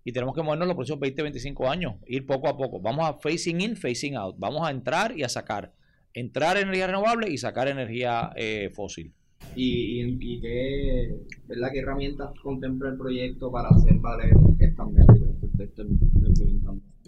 y 0.05 0.12
tenemos 0.12 0.35
que 0.35 0.43
movernos 0.43 0.69
los 0.69 0.77
próximos 0.77 1.01
20, 1.01 1.23
25 1.23 1.69
años, 1.69 1.95
ir 2.07 2.27
poco 2.27 2.49
a 2.49 2.57
poco. 2.57 2.81
Vamos 2.81 3.09
a 3.09 3.15
facing 3.15 3.61
in, 3.61 3.77
facing 3.77 4.15
out. 4.15 4.37
Vamos 4.39 4.67
a 4.67 4.71
entrar 4.71 5.19
y 5.19 5.25
a 5.25 5.29
sacar. 5.29 5.73
Entrar 6.15 6.57
energía 6.57 6.87
renovable 6.87 7.29
y 7.29 7.39
sacar 7.39 7.69
energía 7.69 8.31
eh, 8.37 8.71
fósil. 8.73 9.12
¿Y, 9.55 10.03
y, 10.03 10.40
qué, 10.40 11.16
¿verdad? 11.46 11.70
qué 11.72 11.79
herramientas 11.79 12.31
contempla 12.42 12.90
el 12.90 12.99
proyecto 12.99 13.51
para 13.51 13.68
hacer 13.68 13.94
valer 13.99 14.35
estas 14.59 14.90
métricas 14.90 15.31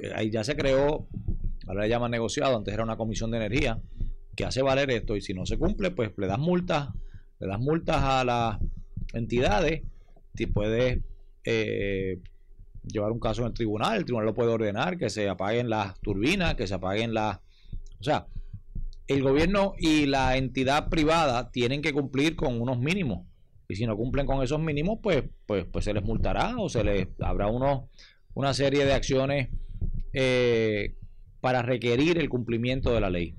eh, 0.00 0.12
Ahí 0.14 0.30
ya 0.30 0.44
se 0.44 0.56
creó, 0.56 1.08
ahora 1.66 1.82
le 1.82 1.88
llaman 1.88 2.10
negociado, 2.10 2.56
antes 2.56 2.72
era 2.72 2.84
una 2.84 2.96
comisión 2.96 3.30
de 3.30 3.38
energía 3.38 3.80
que 4.34 4.44
hace 4.44 4.62
valer 4.62 4.90
esto 4.90 5.16
y 5.16 5.20
si 5.20 5.34
no 5.34 5.44
se 5.44 5.58
cumple, 5.58 5.90
pues 5.90 6.12
le 6.16 6.26
das 6.26 6.38
multas, 6.38 6.88
le 7.40 7.48
das 7.48 7.60
multas 7.60 7.96
a 8.02 8.24
las 8.24 8.58
entidades, 9.12 9.82
y 10.38 10.46
puedes 10.46 11.00
eh, 11.44 12.20
llevar 12.84 13.10
un 13.10 13.20
caso 13.20 13.42
en 13.42 13.48
el 13.48 13.54
tribunal, 13.54 13.98
el 13.98 14.04
tribunal 14.04 14.26
lo 14.26 14.34
puede 14.34 14.52
ordenar 14.52 14.96
que 14.96 15.10
se 15.10 15.28
apaguen 15.28 15.68
las 15.68 15.98
turbinas, 16.00 16.54
que 16.54 16.66
se 16.66 16.74
apaguen 16.74 17.14
las... 17.14 17.38
O 18.00 18.04
sea, 18.04 18.26
el 19.09 19.23
gobierno 19.23 19.75
y 19.79 20.07
la 20.07 20.37
entidad 20.37 20.88
privada 20.90 21.51
tienen 21.51 21.83
que 21.83 21.92
cumplir 21.92 22.37
con 22.37 22.61
unos 22.61 22.79
mínimos. 22.79 23.27
Y 23.68 23.75
si 23.75 23.87
no 23.87 23.97
cumplen 23.97 24.27
con 24.27 24.42
esos 24.42 24.61
mínimos, 24.61 24.99
pues, 25.03 25.25
pues, 25.47 25.66
pues 25.71 25.85
se 25.85 25.92
les 25.92 26.05
multará 26.05 26.57
o 26.59 26.68
se 26.68 26.85
les 26.85 27.09
habrá 27.21 27.49
unos, 27.49 27.85
una 28.35 28.55
serie 28.55 28.85
de 28.85 28.92
acciones 28.92 29.49
eh, 30.12 30.94
para 31.40 31.62
requerir 31.62 32.18
el 32.18 32.29
cumplimiento 32.29 32.92
de 32.92 33.01
la 33.01 33.11
ley. 33.11 33.35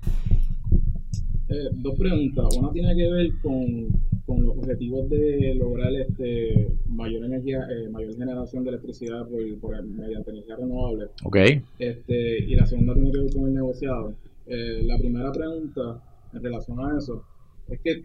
Eh, 1.48 1.68
dos 1.72 1.98
preguntas. 1.98 2.56
Una 2.56 2.72
tiene 2.72 2.94
que 2.94 3.10
ver 3.10 3.30
con, 3.42 3.88
con 4.24 4.44
los 4.44 4.56
objetivos 4.58 5.08
de 5.10 5.54
lograr 5.56 5.92
este 5.94 6.76
mayor 6.88 7.24
energía, 7.24 7.66
eh, 7.70 7.88
mayor 7.88 8.16
generación 8.16 8.62
de 8.64 8.70
electricidad 8.70 9.26
por, 9.60 9.84
mediante 9.84 10.30
energía 10.30 10.56
renovable. 10.56 11.06
Okay. 11.24 11.62
Este, 11.78 12.38
y 12.44 12.54
la 12.54 12.66
segunda 12.66 12.94
tiene 12.94 13.10
que 13.10 13.18
ver 13.18 13.32
con 13.32 13.46
el 13.48 13.54
negociado. 13.54 14.14
Eh, 14.52 14.82
la 14.82 14.98
primera 14.98 15.30
pregunta 15.30 16.02
en 16.32 16.42
relación 16.42 16.80
a 16.80 16.98
eso 16.98 17.24
es 17.68 17.80
que 17.84 18.02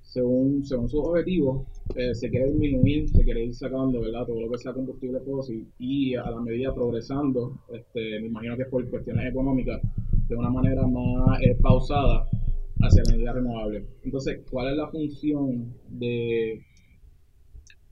según, 0.00 0.64
según 0.64 0.88
sus 0.88 1.04
objetivos 1.04 1.66
eh, 1.94 2.14
se 2.14 2.30
quiere 2.30 2.50
disminuir, 2.50 3.10
se 3.10 3.22
quiere 3.22 3.44
ir 3.44 3.54
sacando 3.54 4.00
¿verdad? 4.00 4.24
todo 4.26 4.40
lo 4.40 4.50
que 4.50 4.56
sea 4.56 4.72
combustible 4.72 5.20
fósil 5.20 5.68
y 5.78 6.14
a 6.14 6.30
la 6.30 6.40
medida 6.40 6.74
progresando, 6.74 7.58
este, 7.74 8.20
me 8.20 8.28
imagino 8.28 8.56
que 8.56 8.62
es 8.62 8.68
por 8.70 8.88
cuestiones 8.88 9.30
económicas, 9.30 9.82
de 10.28 10.34
una 10.34 10.48
manera 10.48 10.86
más 10.86 11.42
eh, 11.42 11.58
pausada 11.60 12.26
hacia 12.80 13.02
la 13.04 13.10
energía 13.10 13.32
renovable. 13.34 13.86
Entonces, 14.02 14.40
¿cuál 14.50 14.70
es 14.70 14.76
la 14.78 14.88
función 14.88 15.74
de 15.90 16.64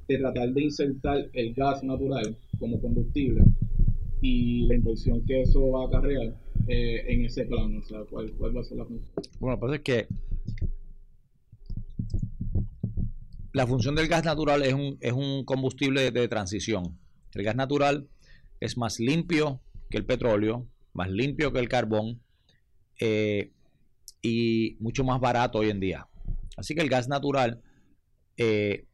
de 0.09 0.19
tratar 0.19 0.53
de 0.53 0.63
insertar 0.63 1.31
el 1.35 1.55
gas 1.55 1.85
natural 1.85 2.37
como 2.59 2.81
combustible 2.81 3.45
y 4.21 4.67
la 4.67 4.75
inversión 4.75 5.25
que 5.25 5.43
eso 5.43 5.71
va 5.71 5.85
a 5.85 5.87
acarrear 5.87 6.35
eh, 6.71 7.13
en 7.13 7.25
ese 7.25 7.47
plan? 7.47 7.77
O 7.77 7.83
sea, 7.83 8.01
¿cuál, 8.09 8.33
¿cuál, 8.39 8.57
va 8.57 8.61
a 8.61 8.65
ser 8.65 8.79
la 8.79 8.85
función? 8.85 9.13
Bueno, 9.41 9.59
pues 9.59 9.75
es 9.75 9.81
que 9.81 10.07
la 13.53 13.67
función 13.67 13.97
del 13.97 14.07
gas 14.07 14.25
natural 14.25 14.63
es 14.63 14.73
un, 14.73 14.97
es 15.01 15.13
un 15.13 15.45
combustible 15.45 16.13
de, 16.13 16.29
transición. 16.29 16.97
El 17.35 17.43
gas 17.43 17.57
natural 17.57 18.09
es 18.61 18.79
más 18.79 19.01
limpio 19.01 19.61
que 19.91 19.99
el 19.99 20.07
petróleo, 20.07 20.69
más 20.93 21.11
limpio 21.11 21.53
que 21.53 21.59
el 21.59 21.69
carbón 21.69 22.23
eh, 23.01 23.51
y 24.23 24.77
mucho 24.79 25.03
más 25.03 25.21
barato 25.21 25.59
hoy 25.59 25.71
en 25.71 25.81
día. 25.81 26.07
Así 26.57 26.77
que 26.77 26.83
el 26.83 26.89
gas 26.89 27.09
natural, 27.09 27.63
eh, 28.37 28.87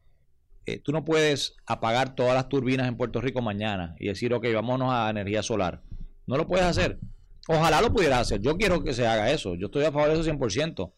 tú 0.83 0.91
no 0.91 1.05
puedes 1.05 1.55
apagar 1.67 2.15
todas 2.15 2.33
las 2.33 2.49
turbinas 2.49 2.87
en 2.87 2.97
Puerto 2.97 3.21
Rico 3.21 3.43
mañana 3.43 3.95
y 3.99 4.07
decir, 4.07 4.33
ok, 4.33 4.47
vámonos 4.51 4.91
a 4.91 5.11
energía 5.11 5.43
solar. 5.43 5.83
No 6.25 6.37
lo 6.37 6.47
puedes 6.47 6.65
hacer. 6.65 6.99
Ojalá 7.47 7.81
lo 7.81 7.93
pudieras 7.93 8.21
hacer. 8.21 8.41
Yo 8.41 8.57
quiero 8.57 8.83
que 8.83 8.93
se 8.93 9.07
haga 9.07 9.31
eso. 9.31 9.55
Yo 9.55 9.67
estoy 9.67 9.85
a 9.85 9.91
favor 9.91 10.09
de 10.09 10.19
eso 10.19 10.29
100%. 10.29 10.91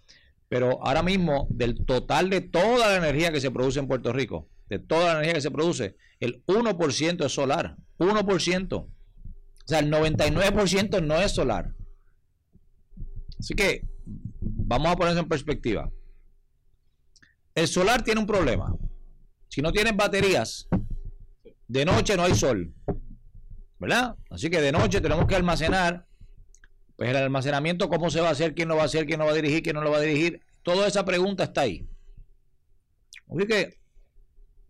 Pero 0.49 0.83
ahora 0.83 1.03
mismo, 1.03 1.47
del 1.51 1.85
total 1.85 2.29
de 2.29 2.41
toda 2.41 2.89
la 2.89 2.95
energía 2.97 3.31
que 3.31 3.39
se 3.39 3.51
produce 3.51 3.79
en 3.79 3.87
Puerto 3.87 4.11
Rico, 4.11 4.49
de 4.67 4.79
toda 4.79 5.05
la 5.05 5.11
energía 5.13 5.35
que 5.35 5.41
se 5.41 5.51
produce, 5.51 5.95
el 6.19 6.43
1% 6.47 7.25
es 7.25 7.31
solar. 7.31 7.77
1%. 7.99 8.73
O 8.73 8.87
sea, 9.65 9.79
el 9.79 9.91
99% 9.91 11.03
no 11.03 11.21
es 11.21 11.31
solar. 11.31 11.75
Así 13.39 13.53
que 13.53 13.85
vamos 14.41 14.87
a 14.87 14.95
poner 14.95 15.13
eso 15.13 15.21
en 15.21 15.29
perspectiva. 15.29 15.91
El 17.53 17.67
solar 17.67 18.03
tiene 18.03 18.19
un 18.19 18.27
problema. 18.27 18.75
Si 19.49 19.61
no 19.61 19.71
tienes 19.71 19.95
baterías, 19.95 20.67
de 21.67 21.85
noche 21.85 22.17
no 22.17 22.23
hay 22.23 22.33
sol. 22.33 22.73
¿Verdad? 23.77 24.15
Así 24.31 24.49
que 24.49 24.59
de 24.59 24.71
noche 24.71 24.99
tenemos 24.99 25.25
que 25.27 25.35
almacenar 25.35 26.08
pues 26.99 27.11
el 27.11 27.15
almacenamiento, 27.15 27.87
¿cómo 27.87 28.09
se 28.09 28.19
va 28.19 28.27
a 28.27 28.31
hacer? 28.31 28.53
¿Quién 28.53 28.67
lo 28.67 28.75
va 28.75 28.81
a 28.81 28.85
hacer? 28.87 29.05
¿Quién 29.05 29.19
lo 29.19 29.25
va 29.25 29.31
a 29.31 29.35
dirigir? 29.35 29.63
¿Quién 29.63 29.75
no 29.75 29.81
lo 29.81 29.89
va 29.89 29.99
a 29.99 30.01
dirigir? 30.01 30.41
Toda 30.63 30.85
esa 30.85 31.05
pregunta 31.05 31.45
está 31.45 31.61
ahí. 31.61 31.87
Que, 33.47 33.79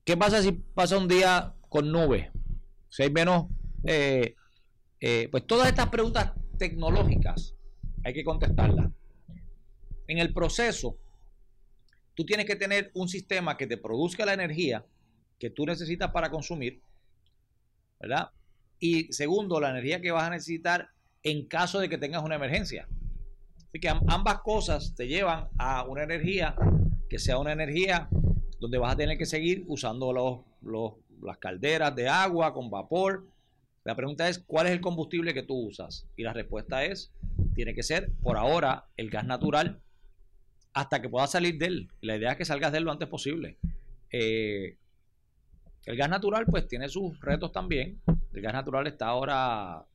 ¿qué 0.04 0.16
pasa 0.16 0.44
si 0.44 0.52
pasa 0.52 1.00
un 1.00 1.08
día 1.08 1.56
con 1.70 1.92
nube? 1.92 2.32
Si 2.88 3.02
hay 3.02 3.10
menos... 3.10 3.48
Eh, 3.84 4.36
eh, 5.00 5.28
pues 5.32 5.48
todas 5.48 5.70
estas 5.70 5.90
preguntas 5.90 6.34
tecnológicas 6.60 7.56
hay 8.04 8.14
que 8.14 8.24
contestarlas. 8.24 8.92
En 10.08 10.20
el 10.20 10.32
proceso, 10.32 11.00
tú 12.14 12.28
tienes 12.28 12.46
que 12.46 12.58
tener 12.58 12.92
un 12.94 13.10
sistema 13.10 13.58
que 13.58 13.66
te 13.66 13.78
produzca 13.78 14.24
la 14.28 14.34
energía 14.34 14.86
que 15.40 15.50
tú 15.50 15.66
necesitas 15.66 16.12
para 16.12 16.30
consumir, 16.30 16.80
¿verdad? 18.00 18.30
Y 18.78 19.12
segundo, 19.14 19.60
la 19.60 19.72
energía 19.72 20.00
que 20.00 20.12
vas 20.12 20.26
a 20.26 20.30
necesitar 20.30 20.92
en 21.24 21.48
caso 21.48 21.80
de 21.80 21.90
que 21.90 21.98
tengas 21.98 22.24
una 22.24 22.36
emergencia. 22.36 22.88
Así 23.68 23.80
que 23.80 23.90
ambas 23.90 24.40
cosas 24.42 24.96
te 24.96 25.08
llevan 25.08 25.48
a 25.58 25.84
una 25.84 26.04
energía 26.04 26.56
que 27.10 27.20
sea 27.20 27.38
una 27.38 27.52
energía 27.52 28.08
donde 28.60 28.78
vas 28.78 28.94
a 28.94 28.98
tener 28.98 29.18
que 29.18 29.26
seguir 29.26 29.64
usando 29.68 30.14
los, 30.62 30.94
las 31.22 31.38
calderas 31.38 31.96
de 31.96 32.08
agua 32.08 32.54
con 32.54 32.70
vapor. 32.70 33.28
La 33.84 33.96
pregunta 33.96 34.30
es, 34.30 34.40
¿cuál 34.40 34.68
es 34.68 34.74
el 34.74 34.82
combustible 34.82 35.34
que 35.34 35.44
tú 35.44 35.56
usas? 35.56 36.06
Y 36.16 36.24
la 36.24 36.34
respuesta 36.34 36.84
es, 36.84 37.12
tiene 37.56 37.74
que 37.74 37.84
ser, 37.84 38.12
por 38.22 38.38
ahora, 38.38 38.88
el 38.98 39.10
gas 39.10 39.26
natural 39.26 39.82
hasta 40.74 41.02
que 41.02 41.10
puedas 41.10 41.32
salir 41.32 41.58
de 41.58 41.66
él. 41.66 41.92
La 42.02 42.16
idea 42.16 42.32
es 42.32 42.38
que 42.38 42.46
salgas 42.46 42.72
de 42.72 42.80
él 42.80 42.84
lo 42.84 42.92
antes 42.92 43.08
posible. 43.08 43.58
Eh, 44.12 44.78
el 45.86 45.98
gas 45.98 46.10
natural, 46.10 46.46
pues, 46.46 46.68
tiene 46.68 46.90
sus 46.90 47.20
retos 47.20 47.52
también. 47.52 48.02
El 48.34 48.42
gas 48.42 48.54
natural 48.54 48.86
está 48.88 49.08
ahora 49.08 49.86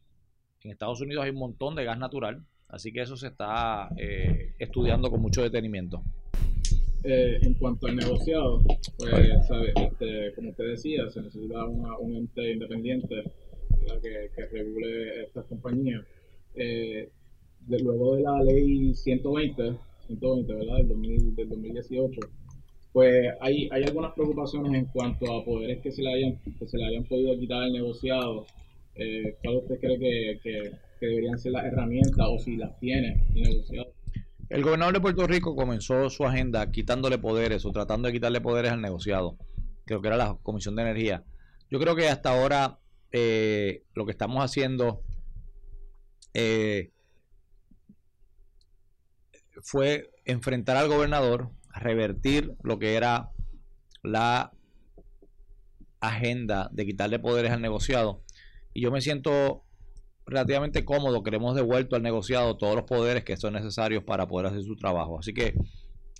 en 0.64 0.70
Estados 0.70 1.00
Unidos 1.02 1.24
hay 1.24 1.30
un 1.30 1.38
montón 1.38 1.74
de 1.74 1.84
gas 1.84 1.98
natural, 1.98 2.42
así 2.68 2.90
que 2.90 3.02
eso 3.02 3.16
se 3.16 3.28
está 3.28 3.90
eh, 3.98 4.54
estudiando 4.58 5.10
con 5.10 5.20
mucho 5.20 5.42
detenimiento. 5.42 6.02
Eh, 7.04 7.38
en 7.42 7.52
cuanto 7.54 7.86
al 7.86 7.96
negociado, 7.96 8.62
pues, 8.96 9.12
este, 9.76 10.32
como 10.34 10.50
usted 10.50 10.68
decía, 10.68 11.10
se 11.10 11.20
necesita 11.20 11.66
un 11.66 12.16
ente 12.16 12.52
independiente 12.52 13.24
que, 14.02 14.46
regule 14.50 15.24
estas 15.24 15.44
compañías. 15.44 16.02
Eh, 16.54 17.10
luego 17.68 18.16
de 18.16 18.22
la 18.22 18.42
ley 18.42 18.94
120, 18.94 19.76
120 20.06 20.54
¿verdad? 20.54 20.76
Del, 20.78 21.48
2018, 21.48 22.20
pues 22.94 23.28
hay, 23.40 23.68
hay 23.70 23.82
algunas 23.82 24.14
preocupaciones 24.14 24.72
en 24.72 24.86
cuanto 24.86 25.30
a 25.30 25.44
poderes 25.44 25.82
que 25.82 25.92
se 25.92 26.00
le 26.00 26.10
hayan, 26.10 26.38
que 26.58 26.66
se 26.66 26.78
le 26.78 26.86
hayan 26.86 27.04
podido 27.04 27.38
quitar 27.38 27.64
al 27.64 27.72
negociado 27.72 28.46
eh, 28.96 29.36
¿cuál 29.42 29.56
usted 29.56 29.80
cree 29.80 30.40
que, 30.40 30.72
deberían 31.00 31.38
ser 31.38 31.52
las 31.52 31.64
herramientas 31.66 32.26
o 32.30 32.38
si 32.38 32.56
las 32.56 32.78
tiene 32.78 33.26
negociado? 33.34 33.92
El 34.48 34.62
gobernador 34.62 34.94
de 34.94 35.00
Puerto 35.00 35.26
Rico 35.26 35.56
comenzó 35.56 36.08
su 36.10 36.24
agenda 36.24 36.70
quitándole 36.70 37.18
poderes 37.18 37.64
o 37.64 37.72
tratando 37.72 38.06
de 38.06 38.14
quitarle 38.14 38.40
poderes 38.40 38.72
al 38.72 38.80
negociado, 38.80 39.36
creo 39.84 40.00
que 40.00 40.08
era 40.08 40.16
la 40.16 40.38
Comisión 40.42 40.76
de 40.76 40.82
Energía. 40.82 41.24
Yo 41.70 41.78
creo 41.80 41.96
que 41.96 42.08
hasta 42.08 42.30
ahora 42.30 42.78
eh, 43.10 43.82
lo 43.94 44.04
que 44.06 44.12
estamos 44.12 44.44
haciendo 44.44 45.02
eh, 46.34 46.90
fue 49.62 50.10
enfrentar 50.24 50.76
al 50.76 50.88
gobernador, 50.88 51.50
revertir 51.74 52.54
lo 52.62 52.78
que 52.78 52.94
era 52.94 53.30
la 54.02 54.52
agenda 56.00 56.68
de 56.72 56.86
quitarle 56.86 57.18
poderes 57.18 57.50
al 57.50 57.62
negociado 57.62 58.23
y 58.74 58.82
yo 58.82 58.90
me 58.90 59.00
siento 59.00 59.62
relativamente 60.26 60.84
cómodo 60.84 61.22
que 61.22 61.30
le 61.30 61.36
hemos 61.36 61.54
devuelto 61.54 61.96
al 61.96 62.02
negociado 62.02 62.56
todos 62.56 62.74
los 62.74 62.84
poderes 62.84 63.24
que 63.24 63.36
son 63.36 63.54
necesarios 63.54 64.02
para 64.04 64.26
poder 64.26 64.46
hacer 64.46 64.62
su 64.62 64.76
trabajo. 64.76 65.18
Así 65.18 65.32
que 65.32 65.54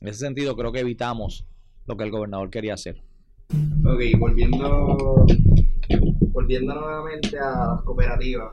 en 0.00 0.08
ese 0.08 0.20
sentido 0.20 0.56
creo 0.56 0.72
que 0.72 0.80
evitamos 0.80 1.46
lo 1.86 1.96
que 1.96 2.04
el 2.04 2.10
gobernador 2.10 2.50
quería 2.50 2.74
hacer. 2.74 3.02
Ok, 3.50 4.18
volviendo, 4.18 5.26
volviendo 6.32 6.74
nuevamente 6.74 7.38
a 7.38 7.72
las 7.72 7.82
cooperativas. 7.82 8.52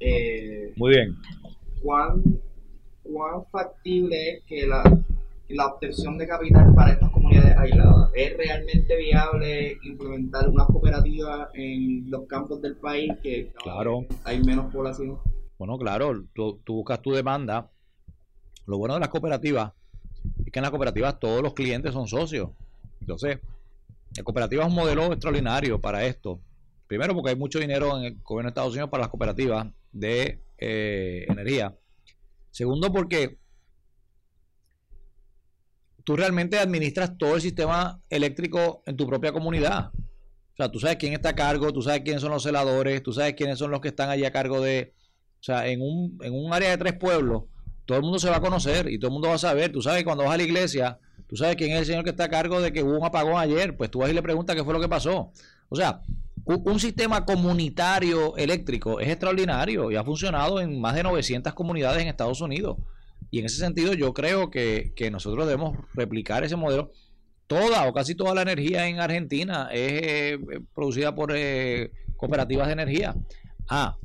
Eh, 0.00 0.72
Muy 0.76 0.90
bien. 0.90 1.16
¿cuán, 1.82 2.22
¿Cuán 3.02 3.44
factible 3.50 4.30
es 4.30 4.44
que 4.44 4.66
la, 4.66 4.82
la 5.48 5.66
obtención 5.66 6.18
de 6.18 6.26
capital 6.26 6.74
para 6.74 6.92
estas 6.92 7.10
comunidades 7.10 7.56
aisladas. 7.56 8.10
¿Es 8.14 8.36
realmente 8.36 8.96
viable 8.96 9.78
implementar 9.82 10.48
una 10.48 10.66
cooperativa 10.66 11.50
en 11.54 12.10
los 12.10 12.26
campos 12.26 12.60
del 12.62 12.76
país 12.76 13.12
que 13.22 13.52
claro. 13.62 14.06
hay 14.24 14.42
menos 14.42 14.72
población? 14.72 15.18
Bueno, 15.58 15.78
claro, 15.78 16.24
tú, 16.34 16.60
buscas 16.66 17.00
tu 17.00 17.12
demanda. 17.12 17.70
Lo 18.66 18.78
bueno 18.78 18.94
de 18.94 19.00
las 19.00 19.08
cooperativas 19.08 19.72
es 20.44 20.52
que 20.52 20.58
en 20.58 20.62
las 20.62 20.70
cooperativas 20.70 21.18
todos 21.20 21.42
los 21.42 21.54
clientes 21.54 21.92
son 21.92 22.08
socios. 22.08 22.50
Entonces, 23.00 23.38
la 24.16 24.24
cooperativa 24.24 24.64
es 24.64 24.68
un 24.68 24.74
modelo 24.74 25.12
extraordinario 25.12 25.80
para 25.80 26.04
esto. 26.04 26.40
Primero 26.86 27.14
porque 27.14 27.30
hay 27.30 27.36
mucho 27.36 27.58
dinero 27.58 27.96
en 27.96 28.04
el 28.04 28.18
gobierno 28.22 28.48
de 28.48 28.50
Estados 28.50 28.72
Unidos 28.72 28.90
para 28.90 29.02
las 29.02 29.10
cooperativas 29.10 29.68
de 29.92 30.42
eh, 30.58 31.26
energía. 31.28 31.76
Segundo 32.50 32.92
porque 32.92 33.38
tú 36.06 36.14
realmente 36.14 36.58
administras 36.58 37.18
todo 37.18 37.34
el 37.34 37.40
sistema 37.42 38.00
eléctrico 38.08 38.84
en 38.86 38.96
tu 38.96 39.08
propia 39.08 39.32
comunidad. 39.32 39.90
O 39.92 40.56
sea, 40.56 40.70
tú 40.70 40.78
sabes 40.78 40.98
quién 40.98 41.12
está 41.12 41.30
a 41.30 41.34
cargo, 41.34 41.72
tú 41.72 41.82
sabes 41.82 42.02
quiénes 42.02 42.22
son 42.22 42.30
los 42.30 42.44
celadores, 42.44 43.02
tú 43.02 43.12
sabes 43.12 43.34
quiénes 43.34 43.58
son 43.58 43.72
los 43.72 43.80
que 43.80 43.88
están 43.88 44.08
allí 44.08 44.24
a 44.24 44.30
cargo 44.30 44.60
de... 44.60 44.94
O 45.40 45.42
sea, 45.42 45.66
en 45.66 45.82
un, 45.82 46.16
en 46.22 46.32
un 46.32 46.54
área 46.54 46.70
de 46.70 46.78
tres 46.78 46.92
pueblos, 46.94 47.42
todo 47.86 47.98
el 47.98 48.04
mundo 48.04 48.20
se 48.20 48.30
va 48.30 48.36
a 48.36 48.40
conocer 48.40 48.88
y 48.88 49.00
todo 49.00 49.08
el 49.08 49.14
mundo 49.14 49.28
va 49.28 49.34
a 49.34 49.38
saber. 49.38 49.72
Tú 49.72 49.82
sabes 49.82 50.04
cuando 50.04 50.22
vas 50.22 50.34
a 50.34 50.36
la 50.36 50.44
iglesia, 50.44 50.98
tú 51.26 51.36
sabes 51.36 51.56
quién 51.56 51.72
es 51.72 51.80
el 51.80 51.86
señor 51.86 52.04
que 52.04 52.10
está 52.10 52.24
a 52.24 52.30
cargo 52.30 52.60
de 52.60 52.72
que 52.72 52.84
hubo 52.84 52.96
un 52.96 53.04
apagón 53.04 53.36
ayer, 53.36 53.76
pues 53.76 53.90
tú 53.90 53.98
vas 53.98 54.08
y 54.08 54.14
le 54.14 54.22
preguntas 54.22 54.54
qué 54.54 54.62
fue 54.62 54.74
lo 54.74 54.80
que 54.80 54.88
pasó. 54.88 55.32
O 55.68 55.74
sea, 55.74 56.02
un, 56.44 56.78
sistema 56.78 57.24
comunitario 57.24 58.36
eléctrico 58.36 59.00
es 59.00 59.08
extraordinario 59.08 59.90
y 59.90 59.96
ha 59.96 60.04
funcionado 60.04 60.60
en 60.60 60.80
más 60.80 60.94
de 60.94 61.02
900 61.02 61.52
comunidades 61.54 62.00
en 62.00 62.06
Estados 62.06 62.40
Unidos. 62.40 62.76
Y 63.30 63.40
en 63.40 63.46
ese 63.46 63.58
sentido 63.58 63.94
yo 63.94 64.12
creo 64.12 64.50
que, 64.50 64.92
nosotros 65.10 65.46
debemos 65.46 65.76
replicar 65.94 66.44
ese 66.44 66.56
modelo. 66.56 66.92
Toda 67.46 67.88
o 67.88 67.92
casi 67.92 68.14
toda 68.14 68.34
la 68.34 68.42
energía 68.42 68.88
en 68.88 68.98
Argentina 68.98 69.68
es 69.72 70.02
eh, 70.02 70.38
producida 70.74 71.14
por 71.14 71.32
eh, 71.34 71.92
cooperativas 72.16 72.66
de 72.66 72.72
energía. 72.72 73.14
Ah, 73.68 73.96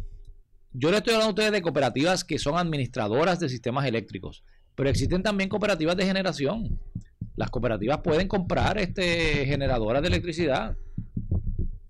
yo 0.73 0.91
le 0.91 0.97
estoy 0.97 1.13
hablando 1.13 1.29
a 1.29 1.33
ustedes 1.33 1.51
de 1.51 1.61
cooperativas 1.61 2.23
que 2.23 2.37
son 2.37 2.57
administradoras 2.57 3.39
de 3.39 3.49
sistemas 3.49 3.85
eléctricos, 3.85 4.43
pero 4.75 4.89
existen 4.89 5.23
también 5.23 5.49
cooperativas 5.49 5.97
de 5.97 6.05
generación. 6.05 6.79
Las 7.35 7.49
cooperativas 7.49 7.99
pueden 7.99 8.27
comprar 8.27 8.77
este 8.77 9.45
generadoras 9.45 10.01
de 10.01 10.07
electricidad. 10.09 10.77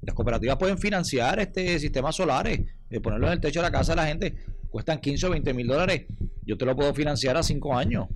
Las 0.01 0.15
cooperativas 0.15 0.57
pueden 0.57 0.77
financiar 0.77 1.39
este 1.39 1.79
sistemas 1.79 2.15
solares, 2.15 2.61
de 2.89 3.01
ponerlos 3.01 3.27
en 3.27 3.33
el 3.33 3.41
techo 3.41 3.59
de 3.59 3.67
la 3.67 3.71
casa 3.71 3.91
de 3.91 3.95
la 3.97 4.07
gente 4.07 4.35
cuestan 4.71 4.99
15 4.99 5.27
o 5.27 5.29
20 5.29 5.53
mil 5.53 5.67
dólares, 5.67 6.05
yo 6.43 6.57
te 6.57 6.65
lo 6.65 6.75
puedo 6.75 6.93
financiar 6.93 7.37
a 7.37 7.43
5 7.43 7.77
años, 7.77 8.07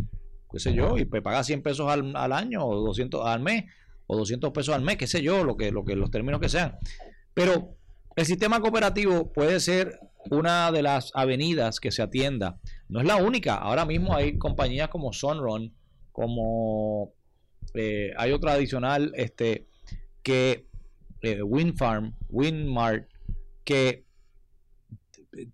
qué 0.51 0.59
sé 0.59 0.73
yo, 0.73 0.97
y 0.97 1.05
me 1.05 1.21
pagas 1.21 1.45
100 1.45 1.61
pesos 1.61 1.91
al, 1.91 2.31
año 2.33 2.65
o 2.65 2.85
200 2.87 3.25
al 3.25 3.41
mes, 3.41 3.65
o 4.07 4.17
200 4.17 4.51
pesos 4.51 4.73
al 4.73 4.81
mes, 4.81 4.97
qué 4.97 5.05
sé 5.05 5.21
yo, 5.21 5.43
lo 5.43 5.57
que, 5.57 5.71
lo 5.71 5.83
que 5.83 5.95
los 5.95 6.09
términos 6.09 6.39
que 6.39 6.49
sean. 6.49 6.77
Pero 7.33 7.75
el 8.15 8.25
sistema 8.25 8.61
cooperativo 8.61 9.31
puede 9.31 9.59
ser 9.59 9.99
una 10.31 10.71
de 10.71 10.81
las 10.81 11.11
avenidas 11.13 11.79
que 11.79 11.91
se 11.91 12.01
atienda. 12.01 12.57
No 12.87 12.99
es 12.99 13.05
la 13.05 13.17
única. 13.17 13.55
Ahora 13.55 13.85
mismo 13.85 14.15
hay 14.15 14.37
compañías 14.37 14.87
como 14.87 15.13
Sunrun, 15.13 15.73
como 16.11 17.13
eh, 17.73 18.13
hay 18.17 18.31
otra 18.31 18.53
adicional, 18.53 19.11
este, 19.15 19.67
que 20.23 20.67
eh, 21.21 21.41
Windfarm, 21.41 22.15
Windmart, 22.29 23.09
que 23.65 24.04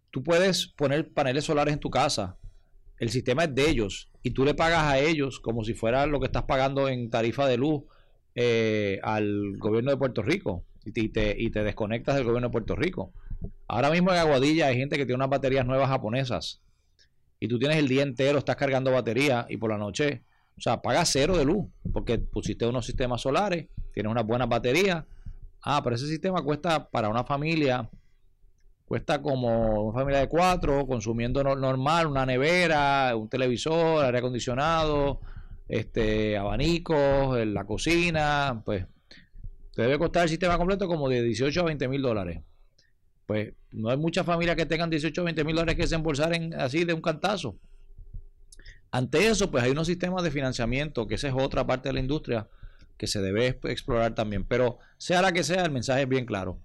tú 0.10 0.24
puedes 0.24 0.67
poner 0.67 1.12
paneles 1.12 1.46
solares 1.46 1.74
en 1.74 1.80
tu 1.80 1.89
casa. 1.89 2.38
El 2.98 3.10
sistema 3.10 3.46
es 3.46 3.56
de 3.56 3.70
ellos 3.70 4.12
y 4.24 4.32
tú 4.32 4.46
le 4.46 4.54
pagas 4.54 4.84
a 4.84 5.00
ellos 5.00 5.39
como 5.39 5.63
si 5.63 5.74
fuera 5.74 6.06
lo 6.06 6.20
que 6.20 6.28
estás 6.28 6.44
pagando 6.44 6.88
en 6.88 7.10
tarifa 7.10 7.48
de 7.48 7.58
luz 7.58 7.84
eh, 8.36 9.00
al 9.04 9.58
gobierno 9.58 9.91
de 9.91 9.98
Puerto 9.98 10.22
Rico 10.22 10.63
y 10.86 11.10
te, 11.10 11.36
y 11.38 11.50
te 11.50 11.63
desconectas 11.63 12.15
del 12.15 12.26
gobierno 12.26 12.50
de 12.50 12.52
Puerto 12.52 12.76
Rico. 12.76 13.13
Ahora 13.67 13.89
mismo 13.89 14.12
en 14.12 14.20
Aguadilla 14.20 14.67
hay 14.67 14.78
gente 14.78 14.98
que 14.98 15.06
tiene 15.06 15.15
unas 15.15 15.30
baterías 15.30 15.65
nuevas 15.65 15.89
japonesas 15.89 16.62
y 17.39 17.48
tú 17.48 17.58
tienes 17.58 17.78
el 17.78 17.88
día 17.88 18.04
entero, 18.04 18.38
estás 18.38 18.56
cargando 18.56 18.91
batería 18.91 19.48
y 19.50 19.58
por 19.58 19.72
la 19.72 19.78
noche, 19.78 20.24
o 20.56 20.62
sea, 20.62 20.82
pagas 20.82 21.10
cero 21.12 21.36
de 21.36 21.44
luz 21.44 21.65
porque 21.91 22.20
pusiste 22.20 22.67
unos 22.67 22.86
sistemas 22.86 23.22
solares, 23.22 23.67
tienes 23.94 24.12
unas 24.12 24.26
buenas 24.26 24.48
baterías. 24.48 25.06
Ah, 25.63 25.82
pero 25.84 25.96
ese 25.96 26.08
sistema 26.08 26.44
cuesta 26.44 26.88
para 26.89 27.10
una 27.10 27.24
familia, 27.24 27.89
cuesta 28.91 29.21
como 29.21 29.86
una 29.86 29.97
familia 29.97 30.19
de 30.19 30.27
cuatro, 30.27 30.86
consumiendo 30.86 31.41
normal, 31.41 32.08
una 32.08 32.25
nevera, 32.25 33.15
un 33.15 33.30
televisor, 33.30 34.04
aire 34.04 34.17
acondicionado, 34.17 35.21
este, 35.69 36.38
abanicos, 36.38 37.39
la 37.47 37.63
cocina, 37.63 38.62
pues 38.65 38.86
te 39.73 39.84
debe 39.84 39.97
costar 39.97 40.23
el 40.23 40.30
sistema 40.30 40.58
completo 40.58 40.89
como 40.89 41.08
de 41.08 41.23
18 41.23 41.62
a 41.62 41.63
20 41.63 41.88
mil 41.88 42.01
dólares. 42.01 42.41
Pues 43.25 43.54
no 43.71 43.91
hay 43.91 43.95
muchas 43.95 44.25
familias 44.25 44.58
que 44.58 44.65
tengan 44.65 44.89
18 44.89 45.21
o 45.21 45.23
20 45.23 45.45
mil 45.45 45.56
dólares 45.56 45.77
que 45.77 45.88
se 45.88 45.95
embolsaren 45.95 46.54
así 46.56 46.84
de 46.84 46.91
un 46.91 47.01
cantazo. 47.01 47.56
Ante 48.91 49.25
eso, 49.25 49.51
pues 49.51 49.63
hay 49.63 49.71
unos 49.71 49.88
sistemas 49.88 50.21
de 50.21 50.32
financiamiento, 50.32 51.08
que 51.08 51.15
esa 51.15 51.30
es 51.30 51.34
otra 51.34 51.65
parte 51.65 51.88
de 51.88 51.93
la 51.93 52.01
industria 52.01 52.49
que 52.97 53.08
se 53.08 53.21
debe 53.21 53.58
explorar 53.63 54.15
también. 54.15 54.43
Pero 54.43 54.80
sea 54.97 55.21
la 55.21 55.32
que 55.32 55.45
sea, 55.45 55.63
el 55.63 55.71
mensaje 55.71 56.01
es 56.01 56.10
bien 56.10 56.25
claro. 56.25 56.60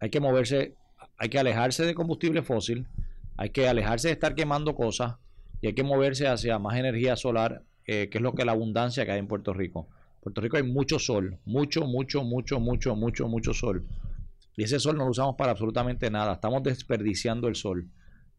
Hay 0.00 0.08
que 0.08 0.20
moverse, 0.20 0.74
hay 1.18 1.28
que 1.28 1.38
alejarse 1.38 1.84
de 1.84 1.94
combustible 1.94 2.42
fósil, 2.42 2.86
hay 3.36 3.50
que 3.50 3.68
alejarse 3.68 4.08
de 4.08 4.14
estar 4.14 4.34
quemando 4.34 4.74
cosas 4.74 5.16
y 5.60 5.68
hay 5.68 5.74
que 5.74 5.82
moverse 5.82 6.26
hacia 6.26 6.58
más 6.58 6.76
energía 6.76 7.16
solar, 7.16 7.62
eh, 7.86 8.08
que 8.10 8.18
es 8.18 8.22
lo 8.22 8.34
que 8.34 8.44
la 8.44 8.52
abundancia 8.52 9.04
que 9.04 9.12
hay 9.12 9.18
en 9.18 9.28
Puerto 9.28 9.52
Rico. 9.52 9.88
Puerto 10.22 10.40
Rico 10.40 10.56
hay 10.56 10.62
mucho 10.62 10.98
sol, 10.98 11.38
mucho, 11.44 11.86
mucho, 11.86 12.24
mucho, 12.24 12.58
mucho, 12.60 12.96
mucho, 12.96 13.28
mucho 13.28 13.54
sol. 13.54 13.86
Y 14.56 14.64
ese 14.64 14.80
sol 14.80 14.96
no 14.96 15.04
lo 15.04 15.10
usamos 15.10 15.36
para 15.36 15.52
absolutamente 15.52 16.10
nada. 16.10 16.32
Estamos 16.32 16.62
desperdiciando 16.62 17.46
el 17.46 17.54
sol. 17.54 17.86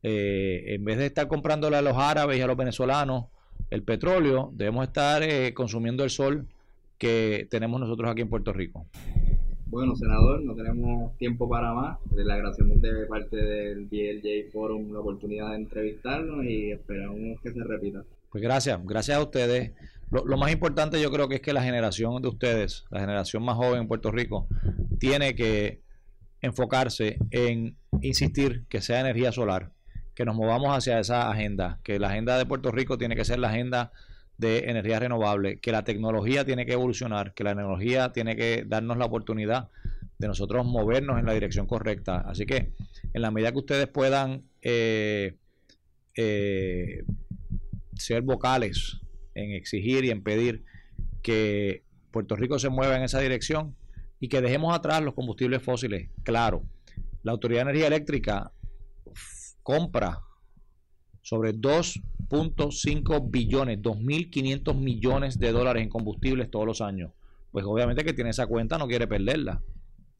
Eh, 0.03 0.63
en 0.67 0.83
vez 0.83 0.97
de 0.97 1.05
estar 1.05 1.27
comprándole 1.27 1.77
a 1.77 1.81
los 1.81 1.95
árabes 1.95 2.37
y 2.37 2.41
a 2.41 2.47
los 2.47 2.57
venezolanos 2.57 3.25
el 3.69 3.83
petróleo, 3.83 4.51
debemos 4.53 4.87
estar 4.87 5.23
eh, 5.23 5.53
consumiendo 5.53 6.03
el 6.03 6.09
sol 6.09 6.47
que 6.97 7.47
tenemos 7.49 7.79
nosotros 7.79 8.11
aquí 8.11 8.21
en 8.21 8.29
Puerto 8.29 8.51
Rico. 8.53 8.87
Bueno, 9.69 9.95
senador, 9.95 10.41
no 10.43 10.55
tenemos 10.55 11.17
tiempo 11.17 11.49
para 11.49 11.73
más. 11.73 11.99
Le 12.15 12.31
agradecemos 12.31 12.81
de 12.81 13.05
parte 13.05 13.35
del 13.35 13.85
BLJ 13.85 14.51
Forum 14.51 14.93
la 14.93 14.99
oportunidad 14.99 15.49
de 15.49 15.57
entrevistarnos 15.57 16.45
y 16.45 16.71
esperamos 16.71 17.39
que 17.41 17.51
se 17.51 17.63
repita. 17.63 18.03
Pues 18.31 18.41
gracias, 18.41 18.79
gracias 18.85 19.17
a 19.17 19.21
ustedes. 19.21 19.73
Lo, 20.09 20.37
más 20.37 20.51
importante 20.53 21.01
yo 21.01 21.11
creo 21.11 21.27
que 21.27 21.35
es 21.35 21.41
que 21.41 21.51
la 21.51 21.61
generación 21.61 22.21
de 22.21 22.29
ustedes, 22.29 22.85
la 22.89 23.01
generación 23.01 23.43
más 23.43 23.57
joven 23.57 23.81
en 23.81 23.87
Puerto 23.89 24.09
Rico, 24.09 24.47
tiene 24.99 25.35
que 25.35 25.81
enfocarse 26.41 27.17
en 27.31 27.75
insistir 28.01 28.65
que 28.69 28.79
sea 28.81 29.01
energía 29.01 29.33
solar, 29.33 29.71
que 30.15 30.23
nos 30.23 30.35
movamos 30.35 30.69
hacia 30.69 30.99
esa 30.99 31.29
agenda, 31.29 31.79
que 31.83 31.99
la 31.99 32.07
agenda 32.07 32.37
de 32.37 32.45
Puerto 32.45 32.71
Rico 32.71 32.97
tiene 32.97 33.17
que 33.17 33.25
ser 33.25 33.39
la 33.39 33.49
agenda 33.49 33.91
de 34.37 34.69
energía 34.69 34.99
renovable, 34.99 35.59
que 35.59 35.71
la 35.71 35.83
tecnología 35.83 36.45
tiene 36.45 36.65
que 36.65 36.73
evolucionar, 36.73 37.33
que 37.33 37.43
la 37.43 37.51
tecnología 37.51 38.11
tiene 38.13 38.35
que 38.35 38.63
darnos 38.67 38.97
la 38.97 39.05
oportunidad 39.05 39.69
de 40.19 40.27
nosotros 40.27 40.65
movernos 40.65 41.19
en 41.19 41.25
la 41.25 41.33
dirección 41.33 41.67
correcta. 41.67 42.23
Así 42.27 42.45
que 42.45 42.71
en 43.13 43.21
la 43.21 43.31
medida 43.31 43.51
que 43.51 43.57
ustedes 43.57 43.87
puedan 43.87 44.43
eh, 44.61 45.35
eh, 46.15 47.03
ser 47.95 48.21
vocales 48.21 48.99
en 49.33 49.51
exigir 49.51 50.05
y 50.05 50.11
en 50.11 50.23
pedir 50.23 50.63
que 51.21 51.83
Puerto 52.11 52.35
Rico 52.35 52.59
se 52.59 52.69
mueva 52.69 52.95
en 52.95 53.03
esa 53.03 53.19
dirección 53.19 53.75
y 54.19 54.29
que 54.29 54.41
dejemos 54.41 54.75
atrás 54.75 55.01
los 55.01 55.13
combustibles 55.13 55.61
fósiles. 55.61 56.09
Claro, 56.23 56.63
la 57.23 57.31
Autoridad 57.31 57.59
de 57.59 57.71
Energía 57.71 57.87
Eléctrica 57.87 58.51
compra 59.61 60.21
sobre 61.27 61.53
2.5 61.53 63.29
billones, 63.29 63.81
2.500 63.81 64.75
millones 64.75 65.39
de 65.39 65.51
dólares 65.51 65.83
en 65.83 65.89
combustibles 65.89 66.49
todos 66.49 66.65
los 66.65 66.79
años. 66.79 67.11
Pues 67.51 67.65
obviamente 67.65 68.05
que 68.05 68.13
tiene 68.13 68.29
esa 68.29 68.47
cuenta 68.47 68.77
no 68.77 68.87
quiere 68.87 69.07
perderla. 69.07 69.61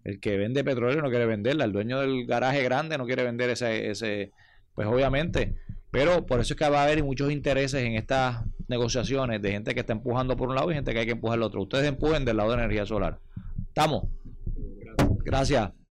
El 0.04 0.20
que 0.20 0.36
vende 0.36 0.66
petróleo 0.66 1.02
no 1.02 1.10
quiere 1.10 1.26
venderla. 1.26 1.64
El 1.64 1.72
dueño 1.72 2.02
del 2.02 2.26
garaje 2.26 2.62
grande 2.62 2.98
no 2.98 3.06
quiere 3.06 3.24
vender 3.24 3.50
ese, 3.50 3.90
ese 3.90 4.32
pues 4.76 4.86
obviamente 4.86 5.56
pero 5.92 6.26
por 6.26 6.40
eso 6.40 6.54
es 6.54 6.60
que 6.60 6.70
va 6.70 6.82
a 6.82 6.84
haber 6.84 7.04
muchos 7.04 7.32
intereses 7.32 7.84
en 7.84 7.96
estas 7.96 8.44
negociaciones 8.68 9.42
de 9.42 9.52
gente 9.52 9.74
que 9.74 9.80
está 9.80 9.94
empujando 9.94 10.36
por 10.36 10.50
un 10.50 10.56
lado 10.56 10.70
y 10.70 10.76
gente 10.76 10.94
que 10.94 11.00
hay 11.00 11.06
que 11.06 11.14
empujar 11.14 11.38
al 11.38 11.44
otro. 11.44 11.62
Ustedes 11.62 11.88
empujen 11.88 12.26
del 12.26 12.38
lado 12.38 12.52
de 12.52 12.58
energía 12.58 12.86
solar. 12.86 13.20
¿Estamos? 13.70 14.04
Gracias. 15.24 15.72